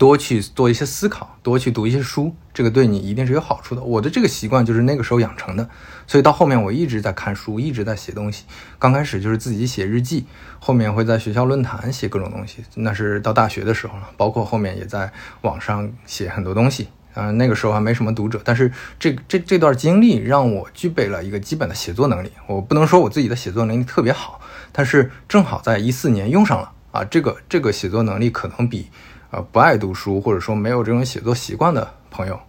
[0.00, 3.82] 多去做一些思考，多去读一些书，这个对你一定是有好处的。
[3.82, 5.68] 我的这个习惯就是那个时候养成的，
[6.06, 8.44] 所以到后面我一直在看书，一直在写东西。
[8.78, 10.24] 刚开始就是自己写日记，
[10.58, 14.08] 后面会在学校论坛写各种东西，那是到大学的时候了。
[14.16, 22.32] 包括后面也在网上写很多东西，嗯，那个时候还没什么读者，但是这这这段经历让我具备了一个基本的写作能力。
[22.46, 24.40] 我不能说我自己的写作能力特别好，
[24.72, 28.88] 但是正好在一四年用上了啊，这个这个写作能力可能比。
[29.30, 32.40] 呃，不爱读书或者说没有这种写作习惯的朋友，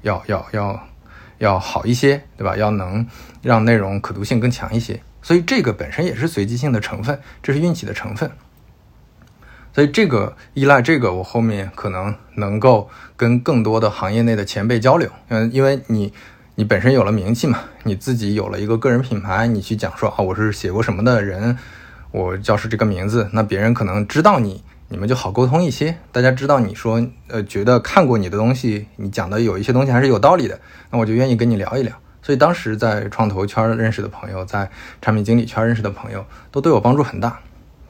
[0.00, 0.88] 要要要
[1.36, 2.56] 要好一些，对吧？
[2.56, 3.06] 要能
[3.42, 5.02] 让内容可读性更强一些。
[5.20, 8.30] 所以这个本身也是随机性的成分，这是运气的成分。
[9.74, 12.88] 所以这个依赖这个，我后面可能能够
[13.18, 15.10] 跟更多的行业内的前辈交流。
[15.28, 16.12] 嗯，因为你
[16.54, 21.58] 你本身有了名气嘛，你自己有了一个个人品牌，你去讲说啊，我是写过什么的人，
[22.12, 24.64] 我叫是这个名字，那别人可能知道你。
[24.92, 30.58] 你们就好沟通一些，大家知道你说，呃，觉得看过你的东西，你讲的有一些东西还是有道理的，
[30.90, 31.96] 那我就愿意跟你聊一聊。
[32.20, 34.68] 所以当时在创投圈认识的朋友，在
[35.00, 37.38] 产品经理圈认识的朋友，都对我帮助很大。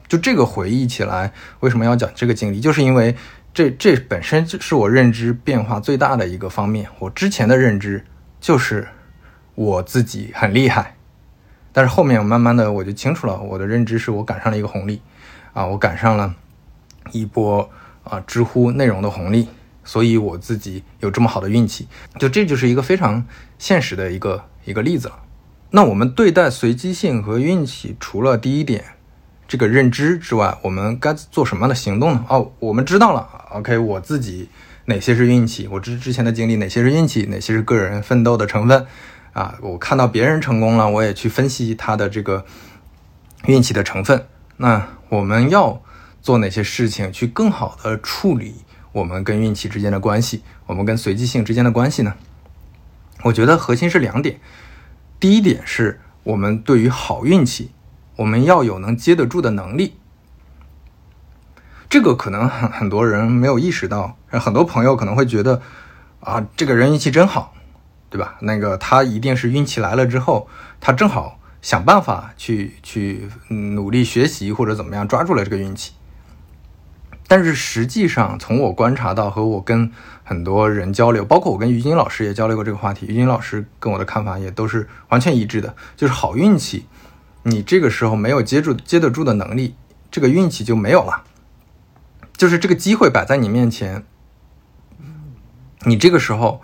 [0.07, 2.59] 就这个回忆起来，为什么要讲这个经历？
[2.59, 3.15] 就是因为
[3.51, 6.87] 这这本身是我认知变化最大的一个方面。
[6.99, 8.05] 我之前的认知
[8.39, 8.87] 就是
[9.55, 10.95] 我自己很厉害，
[11.73, 15.01] 但是后面慢慢的我就清楚了，我的认知是我赶上了一个红利，
[15.53, 16.35] 啊，我赶上了
[17.11, 17.69] 一波
[18.03, 19.47] 啊知乎内容的红利，
[19.83, 21.87] 所以我自己有这么好的运气。
[22.19, 23.25] 就这就是一个非常
[23.57, 25.19] 现实的一个一个例子了。
[25.71, 28.83] 那我们对待随机性和运气，除了第一点。
[29.47, 32.25] 这个认知之外，我们该做什么样的行动呢？
[32.29, 33.27] 哦，我们知道了。
[33.51, 34.47] OK，我自己
[34.85, 35.67] 哪些是运气？
[35.69, 37.23] 我之之前的经历哪些是运气？
[37.23, 38.85] 哪些是个人奋斗的成分？
[39.33, 42.45] 啊，我看到别人成功了，我也去分析他的这个
[43.45, 44.25] 运气的成分。
[44.55, 45.81] 那我们要
[46.21, 48.55] 做哪些事情去更好的处理
[48.91, 50.43] 我们跟运气之间的关系？
[50.67, 52.13] 我们跟随机性之间的关系呢？
[53.23, 54.39] 我觉得核心是两点。
[55.19, 57.71] 第一点是我们对于好运气。
[58.17, 59.95] 我们要有能接得住的能力，
[61.89, 65.61] 这个可能很很多人没有意识到，很多朋友可能会觉得，
[66.19, 67.55] 啊，这个人运气真好，
[68.11, 68.35] 对吧？
[68.41, 70.47] 那个他一定是运气来了之后，
[70.79, 75.93] 他正好想办法去去努力学习或者怎么样抓住了这个运气。
[77.31, 79.89] 但是实际上，从我观察到和我跟
[80.21, 86.87] 很多人交流，包括我跟于金老师也交流过这个话题，于金老师跟我的看法也都是完全一致的，就是好运气。
[87.43, 89.75] 你这个时候没有接住接得住的能力，
[90.11, 91.23] 这个运气就没有了。
[92.35, 94.03] 就是这个机会摆在你面前，
[95.85, 96.61] 你这个时候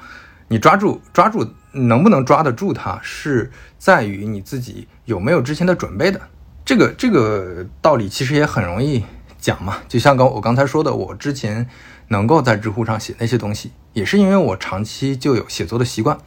[0.50, 6.20] 你抓住抓住能不能抓得住它，是在于你自己有没有之前的准备的。
[6.66, 9.06] 这个这个道理其实也很容易
[9.38, 11.68] 讲嘛，就像刚我刚才说的，我之前
[12.10, 16.18] 能够在知乎上写那些东西，也是因为我长期就有写作的习惯。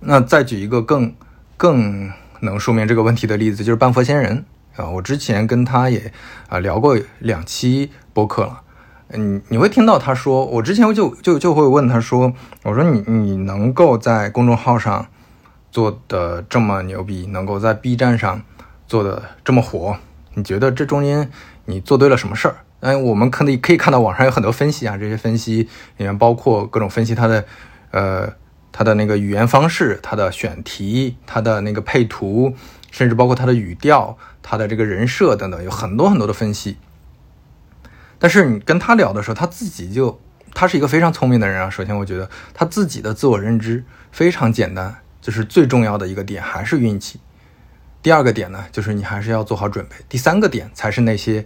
[0.00, 1.14] 那再举一个更
[1.56, 2.10] 更。
[2.40, 4.44] 能说明这个问题的例子就是半佛仙人
[4.76, 6.12] 啊，我之前跟他也
[6.50, 8.60] 啊聊过两期播客了，
[9.08, 15.06] 嗯，你会听到他说，我之前就就就会问他说，我说你你能够在公众号上
[15.72, 18.42] 做的这么牛逼，能够在 B 站上
[18.86, 19.96] 做的这么火，
[20.36, 21.30] 你觉得这中间
[21.66, 22.56] 你做对了什么事儿？
[22.80, 27.44] 嗯，我们可以可以看到网上有很多分析啊，这些分析里面包括各种分析他的
[27.90, 28.32] 呃。
[28.78, 32.54] 他的那个语言方式，他的选题，他的那个配图，
[32.90, 36.76] 甚至包括他的语调，他的这个人设等等，有很多很多的分析。
[38.18, 40.20] 但是你跟他聊的时候，他自己就，
[40.52, 41.70] 他是一个非常聪明的人啊。
[41.70, 43.82] 首先，我觉得他自己的自我认知
[44.12, 47.18] 非常简单，就是最重要的一个点还是运气。
[48.06, 49.96] 第二个点呢，就是你还是要做好准备。
[50.08, 51.44] 第三个点才是那些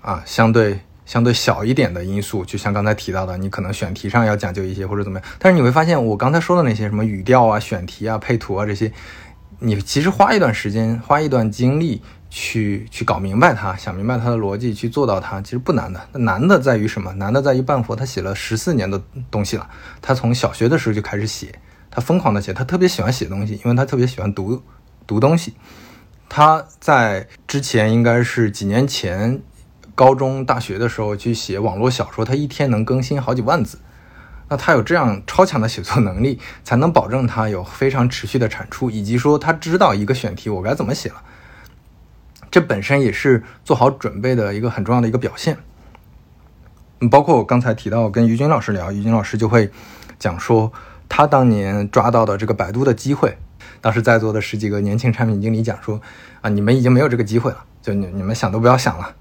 [0.00, 0.80] 啊相对。
[1.04, 5.28] 相对小一点的因素，就像刚才提到的，你可能选题上要讲究一些或者怎么样。
[5.38, 8.90] 但是你会发现，我刚才说的那些什么语调啊、选题啊、配图啊这些，
[9.60, 16.00] 你其实花一段时间、花一段精力去去搞明白它，想明白它的逻辑，去做到它，其实不难的。
[16.12, 17.12] 难的在于什么？
[17.14, 19.00] 难的在于半佛他写了十四年的
[19.30, 19.68] 东西了，
[20.00, 21.52] 他从小学的时候就开始写，
[21.90, 24.62] 他疯狂的写，他特别喜欢写东西，因为他特别喜欢读
[25.06, 25.52] 读东西。
[26.34, 29.42] 他在之前应该是几年前。
[29.94, 33.78] 高中、大学的时候去写网络小说，他一天能更新好几万字。
[34.48, 41.16] 那他有这样超强的写作能力，才能保证他有非常持续的产出，以及说他知道一个选题我该怎么写了。
[42.50, 45.58] 这本身也是做好准备的一个很重要的一个表现。
[47.10, 49.70] 包括我刚才提到跟于军老师聊，于军老师就会
[50.18, 50.72] 讲说，
[51.10, 53.36] 他当年抓到的这个百度的机会，
[53.82, 56.00] 当时在座的十几个年轻产品经理讲说，
[56.40, 59.14] 啊，你们已经没有这个机会了，就你你们想都不要想了。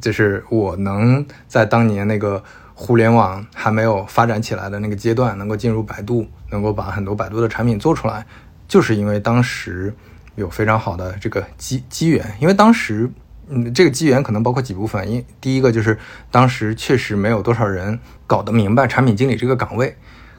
[0.00, 2.42] 就是我能在当年那个
[2.74, 8.26] 互联网还没有发展起来的那个阶段，能够进入百度，能够把很多百度的产品做出来，
[8.66, 9.94] 就是因为当时
[10.34, 12.24] 有非常好的这个机机缘。
[12.40, 13.10] 因为当时，
[13.48, 15.10] 嗯，这个机缘可能包括几部分。
[15.10, 15.98] 因第一个就是
[16.30, 19.96] 当时确实没有多少人搞得明白产品经理这个岗位，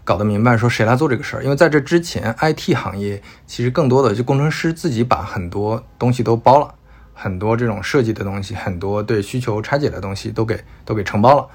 [0.10, 1.44] 搞得明白说谁来做这个事儿。
[1.44, 6.74] 因为在这之前，IT 行业其实更多的就工程师自己把很多东西都包了。
[7.14, 11.48] 很多这种设计的东西，很多对需求拆解的东西都给都给承包了。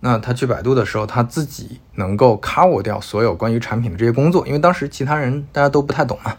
[0.00, 6.34] 那他去百度的时候，他自己能够 cover 掉所有关于产品的这些工作，因为当时其他人大家都不太懂嘛。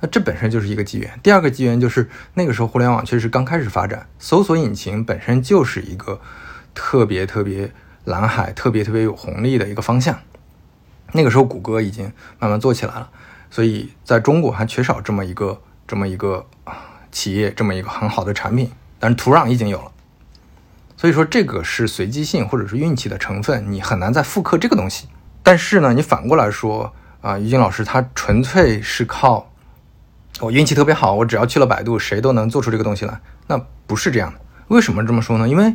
[0.00, 1.08] 那这本身就是一个机缘。
[1.22, 6.20] 第二个机缘就是那个时候互联网确实刚开始发展，搜索引擎本身就是一个
[6.74, 7.70] 特别特别
[8.02, 10.18] 蓝海、特别特别有红利的一个方向。
[11.16, 13.08] 那个时候谷歌已经慢慢做起来了，
[13.50, 16.46] 所以在中国还缺少这么一个这么一个。
[17.12, 19.90] 企业这么一个很好的产品，但是土壤已经有了，
[20.98, 25.08] 所以说这个是随机性或者是运气的成分，你很难再复刻这个东西。
[25.42, 26.92] 但是呢，你反过来说，
[27.22, 29.50] 啊，于静老师他纯粹是靠
[30.40, 33.18] 我运气特别好，我只要去了百度，谁都能做出这个东西来。
[33.46, 34.40] 那不是这样的。
[34.68, 35.48] 为什么这么说呢？
[35.48, 35.74] 因为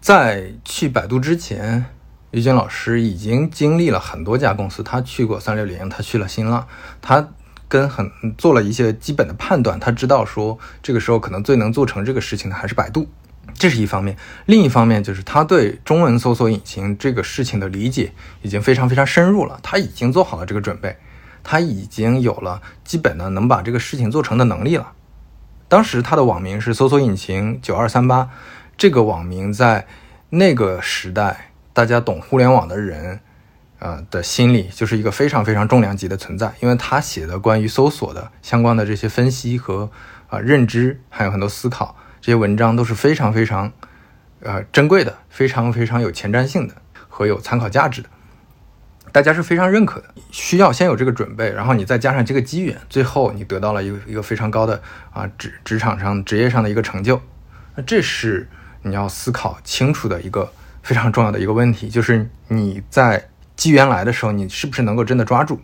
[0.00, 1.84] 在去百度之前，
[2.30, 6.66] 于娟老师已经经历了很多家公司，他去过三六零，他去了新浪，
[7.00, 7.28] 他
[7.68, 13.08] 跟很做了一些基本的判断，他知道说这个时候可能最能做成这个事情的还是百度。
[13.54, 14.16] 这是一方面，
[14.46, 18.12] 另一方面就是他对中文搜索引擎这个事情的理解
[18.42, 20.96] 已经非常非常深入了，他已经做好了这个准备，
[21.42, 24.92] 他已经有了基本的能把这个事情做成的能力了。
[25.68, 28.30] 当时他的网名是搜索引擎九二三八，
[28.78, 29.86] 这个网名在
[30.30, 31.49] 那个时代，
[31.80, 33.20] 大家懂互联网的人，
[33.78, 39.90] 呃的心里就是一个非常非常重量级的存在，因为他写的关于搜索的相关的这些分析和
[40.28, 41.96] 啊认知，还有很多思考。
[42.20, 43.72] 这些文章都是非常非常，
[44.40, 46.74] 呃，珍贵的，非常非常有前瞻性的
[47.08, 48.10] 和有参考价值的，
[49.10, 50.08] 大家是非常认可的。
[50.30, 54.82] 需要先有这个准备，然后你再加上这个机缘，最后你得到了一个一个非常高的
[55.14, 57.22] 啊职职场上职业上的一个成就。
[57.74, 58.50] 那这是
[58.82, 60.52] 你要思考清楚的一个
[60.82, 65.60] 非常重要的一个问题，就是你在机缘来的时候，你是不是能够真的抓住？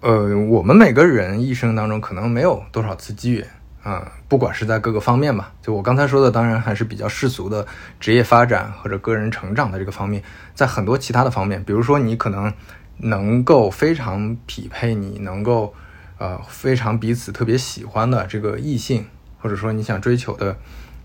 [0.00, 3.46] 呃，我们每个人一生当中可能没有多少次机缘。
[3.80, 7.66] 啊，不管是在各个方面吧，就我刚才说的，当然还是比较世俗的
[7.98, 10.22] 职业发展或者个人成长的这个方面，
[10.54, 12.52] 在很多其他的方面，比如说你可能
[12.98, 15.72] 能够非常匹配，你能够
[16.18, 19.06] 呃非常彼此特别喜欢的这个异性，
[19.40, 20.54] 或者说你想追求的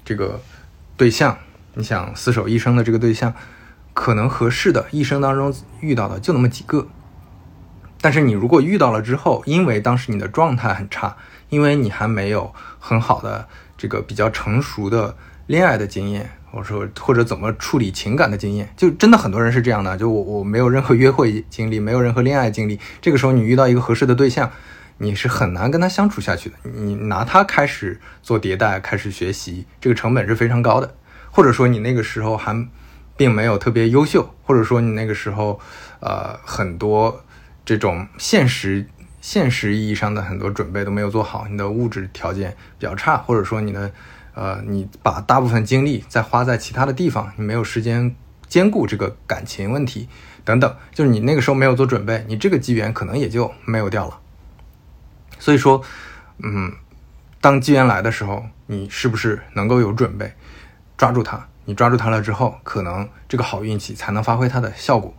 [0.04, 0.42] 这个
[0.98, 1.38] 对象，
[1.76, 3.34] 你想厮守一生的这个对象，
[3.94, 6.88] 可能合适的一生当中遇到的就那么几个。
[8.02, 11.16] 但是你如果遇到了之后，因为当时你的状态很差。
[11.50, 15.16] 因为你还没有很好的这个比较成熟的
[15.46, 19.96] 恋爱的经验，或者说或者怎么处理情感的经验，就真的很多人是这样的。
[19.96, 24.50] 就我我没有任何约会经历，没有任何恋爱经历，这个时候你遇到一个合适的对象，
[24.98, 26.56] 你是很难跟他相处下去的。
[26.64, 30.96] 你拿他开始做迭代，开始学习，这个成本是非常高的。
[31.30, 32.68] 或者说你那个时候还
[33.16, 35.60] 并没有特别优秀，或者说你那个时候
[36.00, 37.24] 呃很多
[37.66, 38.88] 这种现实。
[39.22, 43.90] 现实意义上的很多准备都没有做好，你的物质条件比较差，或者说你的，
[44.34, 48.14] 呃，你把大部分精力在花在其他的地方，你没有时间
[48.50, 50.10] 兼顾这个感情问题
[50.44, 54.20] 等等，就是你那个时候没有做准备，你这个机缘可能也就没有掉了。
[55.40, 55.82] 所以说，
[56.40, 56.74] 嗯，
[57.40, 60.34] 当机缘来的时候，你是不是能够有准备，
[60.98, 61.48] 抓住它？
[61.66, 65.14] 你抓住它了之后，可能这个好运气才能发挥它的效果。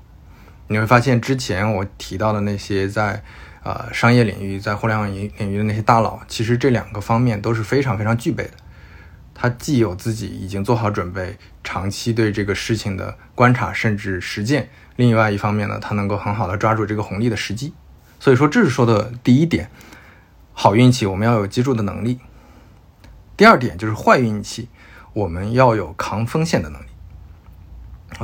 [0.69, 3.23] 你会发现，之前我提到的那些在。
[3.65, 8.51] 啊，商业领域在互联网领领域的那些大佬，其实这两个方面都是非常非常具备的。
[9.35, 14.65] 他既有自己已经做好准备，长期对这个事情的观察甚至实践；
[14.97, 17.73] 另外一方面呢，他能够很好的抓住这个红利的时机。
[18.21, 19.71] 所以说，这是说的第一点，
[20.53, 22.19] 好运气我们要有接住的能力。
[23.35, 24.69] 第二点就是坏运气，
[25.15, 26.87] 我们要有扛风险的能力。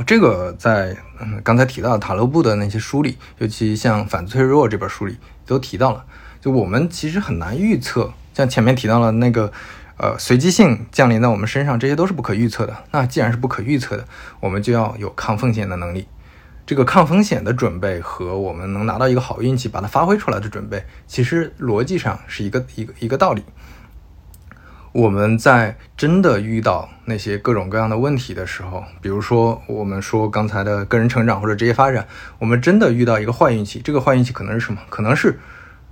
[0.05, 6.05] 这个在嗯刚才提到塔勒布的那些书里，尤其像《反脆弱》这本书里都提到了。
[6.39, 9.51] 就我们其实很难预测，像前面提到了那个
[9.97, 12.75] 呃随机性降临在我们身上，这些都是不可预测的。
[12.91, 14.05] 那既然是不可预测的，
[14.39, 16.07] 我们就要有抗风险的能力。
[16.65, 23.43] 这个抗风险的准备和我们能拿到一个好运气把它发挥出来的准备，其实逻辑上是一个一个一个道理。
[24.93, 32.05] 我们在真的遇到那些各种各样的问题的时候，比如说我们说刚才的个人成长或者职业发展，
[32.39, 34.81] 我们真的遇到一个坏运气，这个坏运气可能是什么？
[34.89, 35.39] 可能是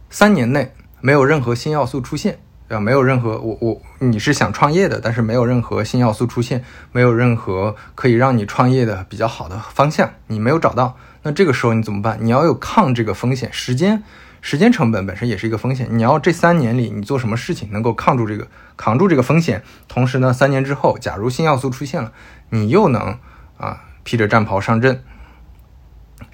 [0.10, 2.78] 三年内没有任何新要素出现，啊？
[2.78, 12.18] 没有任何我我你是想创业的，但是没有任何新要素出现，没有任何可以让你创业的比较好的方向，你没有找到，那这个时候你怎么办？
[12.20, 14.04] 你要有抗这个风险，时间。
[14.42, 22.12] 时间成本本身也是一个风险，你要这三年里你做什么事情能够抗住这个扛住这个风险，同时呢，三年之后，假如新要素出现了，
[22.50, 23.18] 你又能
[23.58, 25.04] 啊披着战袍上阵，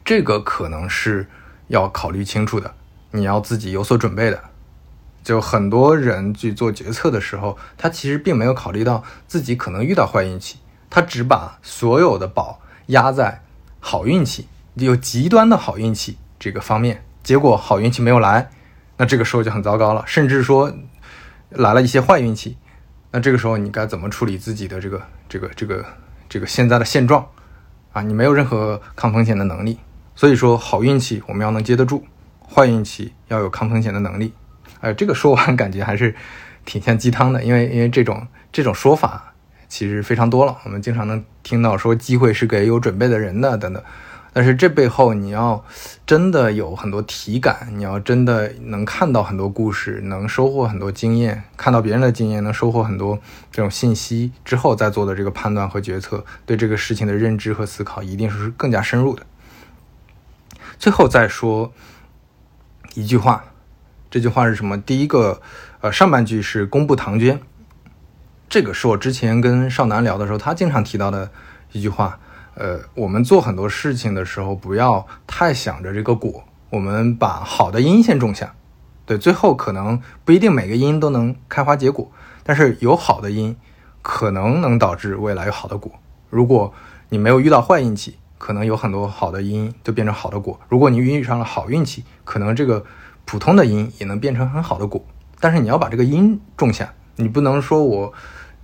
[0.03, 1.27] 这个可能是
[1.67, 2.75] 要考虑清楚的，
[3.11, 4.39] 你要自己有所准备的。
[5.23, 10.59] 就很多人去做决策的时候，他其实并没有考虑到自己可能遇到坏运气，
[10.91, 13.41] 他只把所有的宝压在
[13.79, 17.03] 好运气，有极端的好运气这个方面。
[17.25, 18.51] 结果好运气没有来，
[18.97, 20.03] 那这个时候就很糟糕了。
[20.05, 20.71] 甚至说
[21.49, 22.55] 来了一些坏运气，
[23.09, 25.83] 那这个时候你该怎么处理自己的这个这个这个
[26.29, 27.27] 这个现在的现状
[27.93, 28.03] 啊？
[28.03, 29.79] 你没有任何抗风险的能力，
[30.13, 32.05] 所以说好运气我们要能接得住，
[32.47, 34.31] 坏运气要有抗风险的能力。
[34.81, 36.13] 哎，这个说完感觉还是
[36.63, 39.33] 挺像鸡汤的，因为因为这种这种说法
[39.67, 43.81] 其实非常多了，我们经常能听到说机会是给有准备的人的等等。
[44.37, 45.63] 但是这背后你要
[46.05, 53.17] 真的有很多体感，你要真的能看到很多故事，能收获很多经验，看到别人的经验，能收获很多
[53.49, 59.25] 这种信息之后再做的这个判断和决策，对这个事情的认知和思考一定是更加深入的。
[60.77, 61.71] 最后再说
[62.93, 63.45] 一句话，
[64.11, 64.77] 这句话是什么？
[64.77, 65.41] 第一个，
[65.79, 67.39] 呃，上半句是公布唐娟，
[68.49, 71.31] 这个是我之前跟少南聊的时候，他经常提到的
[71.71, 72.19] 一句话。
[72.55, 78.55] 呃，我们做很多事情的时候，不要太想着这个果，我们把好的因先种下，
[79.05, 82.09] 对，最后可能不一定每个因都能开花结果，
[82.43, 83.57] 但是有好的因，
[84.01, 85.91] 可能能导致未来有好的果。
[86.29, 86.73] 如果
[87.09, 92.85] 你没有遇到坏运气，可能有很多好的因就变成好的果；如果你遇上了好运气，可能这个
[93.25, 95.03] 普通的因也能变成很好的果。
[95.41, 98.13] 但是你要把这个因种下，你不能说我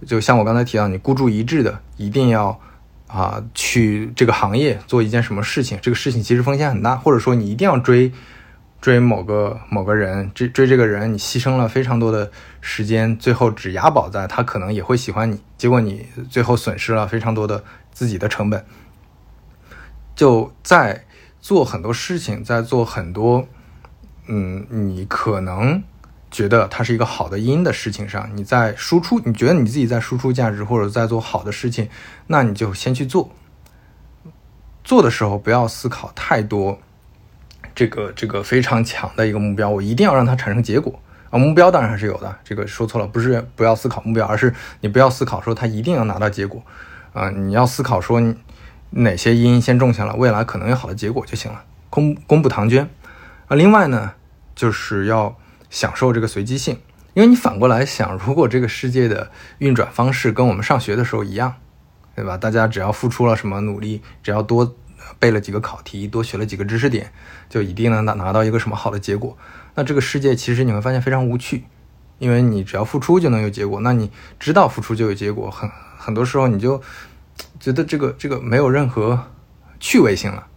[0.08, 2.58] 就像我刚才提到，你孤注一掷的一定要。
[3.12, 8.10] 啊，去这个行业做一件什么事情，这个事情其实风险很大，或者说你一定要追
[8.80, 12.32] 追某个某个人，追追这个人，你牺牲了非常多的
[12.62, 18.66] 时间，最后只押宝在他可能也会喜欢你，结果你最后损失了非常多的自己的成本。
[20.16, 21.06] 就在
[21.40, 23.46] 做很多事情，在做很多，
[24.28, 25.84] 嗯，你可能。
[26.32, 31.90] 觉得它是一个好的因的事情上，你在输出，你觉得你自己在输出价值或者在做好的事情，
[32.28, 33.30] 那你就先去做。
[34.84, 36.80] 做的时候不要思考太多，
[37.76, 40.98] 这个这个非常强的一个目标，我一定要让它产生结果
[41.30, 41.38] 啊！
[41.38, 46.64] 目标当然还是有的，这个说错了，不是不要思考目标，而是你不要思考说它一定要拿到结果
[47.12, 47.30] 啊！
[47.30, 48.22] 你要思考说
[48.92, 51.64] 哪些因先种下了，未来可能有好的结果就行了。
[51.90, 52.90] 公公布唐娟
[53.48, 54.14] 啊，另外呢，
[54.56, 55.36] 就是要。
[55.72, 56.80] 享受这个随机性，
[57.14, 61.56] 因为你反过来想，如果这个世界的运转方式跟我们上学的时候一样，
[62.14, 62.38] 对吧？
[62.38, 64.76] 大家只要付出了什么努力，只要多
[65.18, 67.14] 背了几个考题，多学了几个知识点，
[67.50, 69.38] 就一定能拿拿到一个什么好的结果。
[69.76, 71.64] 那这个世界其实你会发现非常无趣，
[72.20, 73.80] 因为你只要付出就能有结果。
[73.80, 76.84] 那你知道付出就有结果，很很多时候你就
[77.62, 79.28] 觉得这个这个没有任何
[79.80, 80.48] 趣味性了。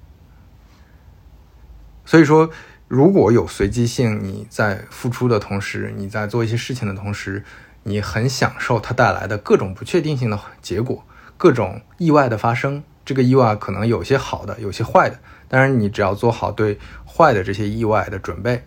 [2.05, 2.51] 所以说。
[2.95, 7.43] 如果有随机性，你在付出的同时，你在做一些事情的同时，
[7.83, 11.05] 你很享受它带来的各种不确定性的结果，
[11.37, 12.85] 各种意外的发生。
[13.05, 15.19] 这个意外可能有些好的，有些坏的。
[15.49, 18.65] 当然，你只要做好对坏的这些意外的准备，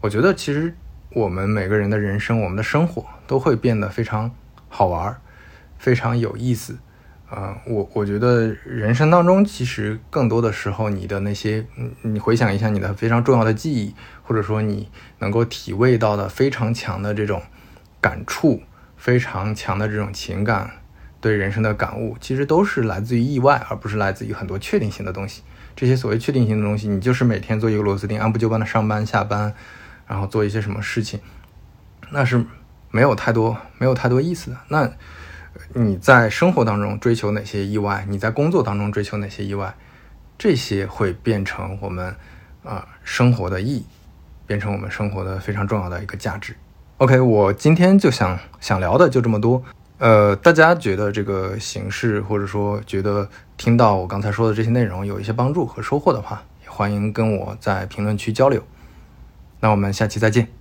[0.00, 0.74] 我觉得其实
[1.10, 4.32] 我们每个人的人生，我们的生活都会变得非常
[4.68, 5.16] 好玩，
[5.78, 6.76] 非常有意思。
[7.30, 11.64] 啊，我我觉得人生当中其实更多的时候，你的那些，
[12.02, 14.88] 你回想一下你的非常重要的记忆，或者说你
[15.20, 17.40] 能够体味到的非常强的这种
[18.00, 18.62] 感触，
[18.96, 20.72] 非常强的这种情感，
[21.20, 25.42] 对人生的感悟，其实都是来自于意外，而不是来自于很多确定性的东西。
[25.76, 29.54] 这些所谓确定性的东西，你就是每天做一个螺丝钉，按部就班的上班下班，
[30.08, 31.20] 然后做一些什么事情，
[32.10, 32.44] 那是
[32.90, 34.56] 没有太多没有太多意思的。
[34.66, 34.90] 那。
[35.74, 38.04] 你在生活当中追求哪些意外？
[38.08, 39.74] 你在工作当中追求哪些意外？
[40.38, 42.14] 这些会变成我们
[42.64, 43.84] 啊生活的意义，
[44.46, 46.56] 变成我们生活的非常重要的一个价值。
[46.98, 49.62] OK，我今天就想想聊的就这么多。
[49.98, 58.62] 呃，大家觉得这个形式，或者说觉得听到我刚才说的这些内容有一些帮助和收获的话，也欢迎跟我在评论区交流。
[59.60, 60.59] 那我们下期再见。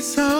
[0.00, 0.30] So.
[0.30, 0.39] all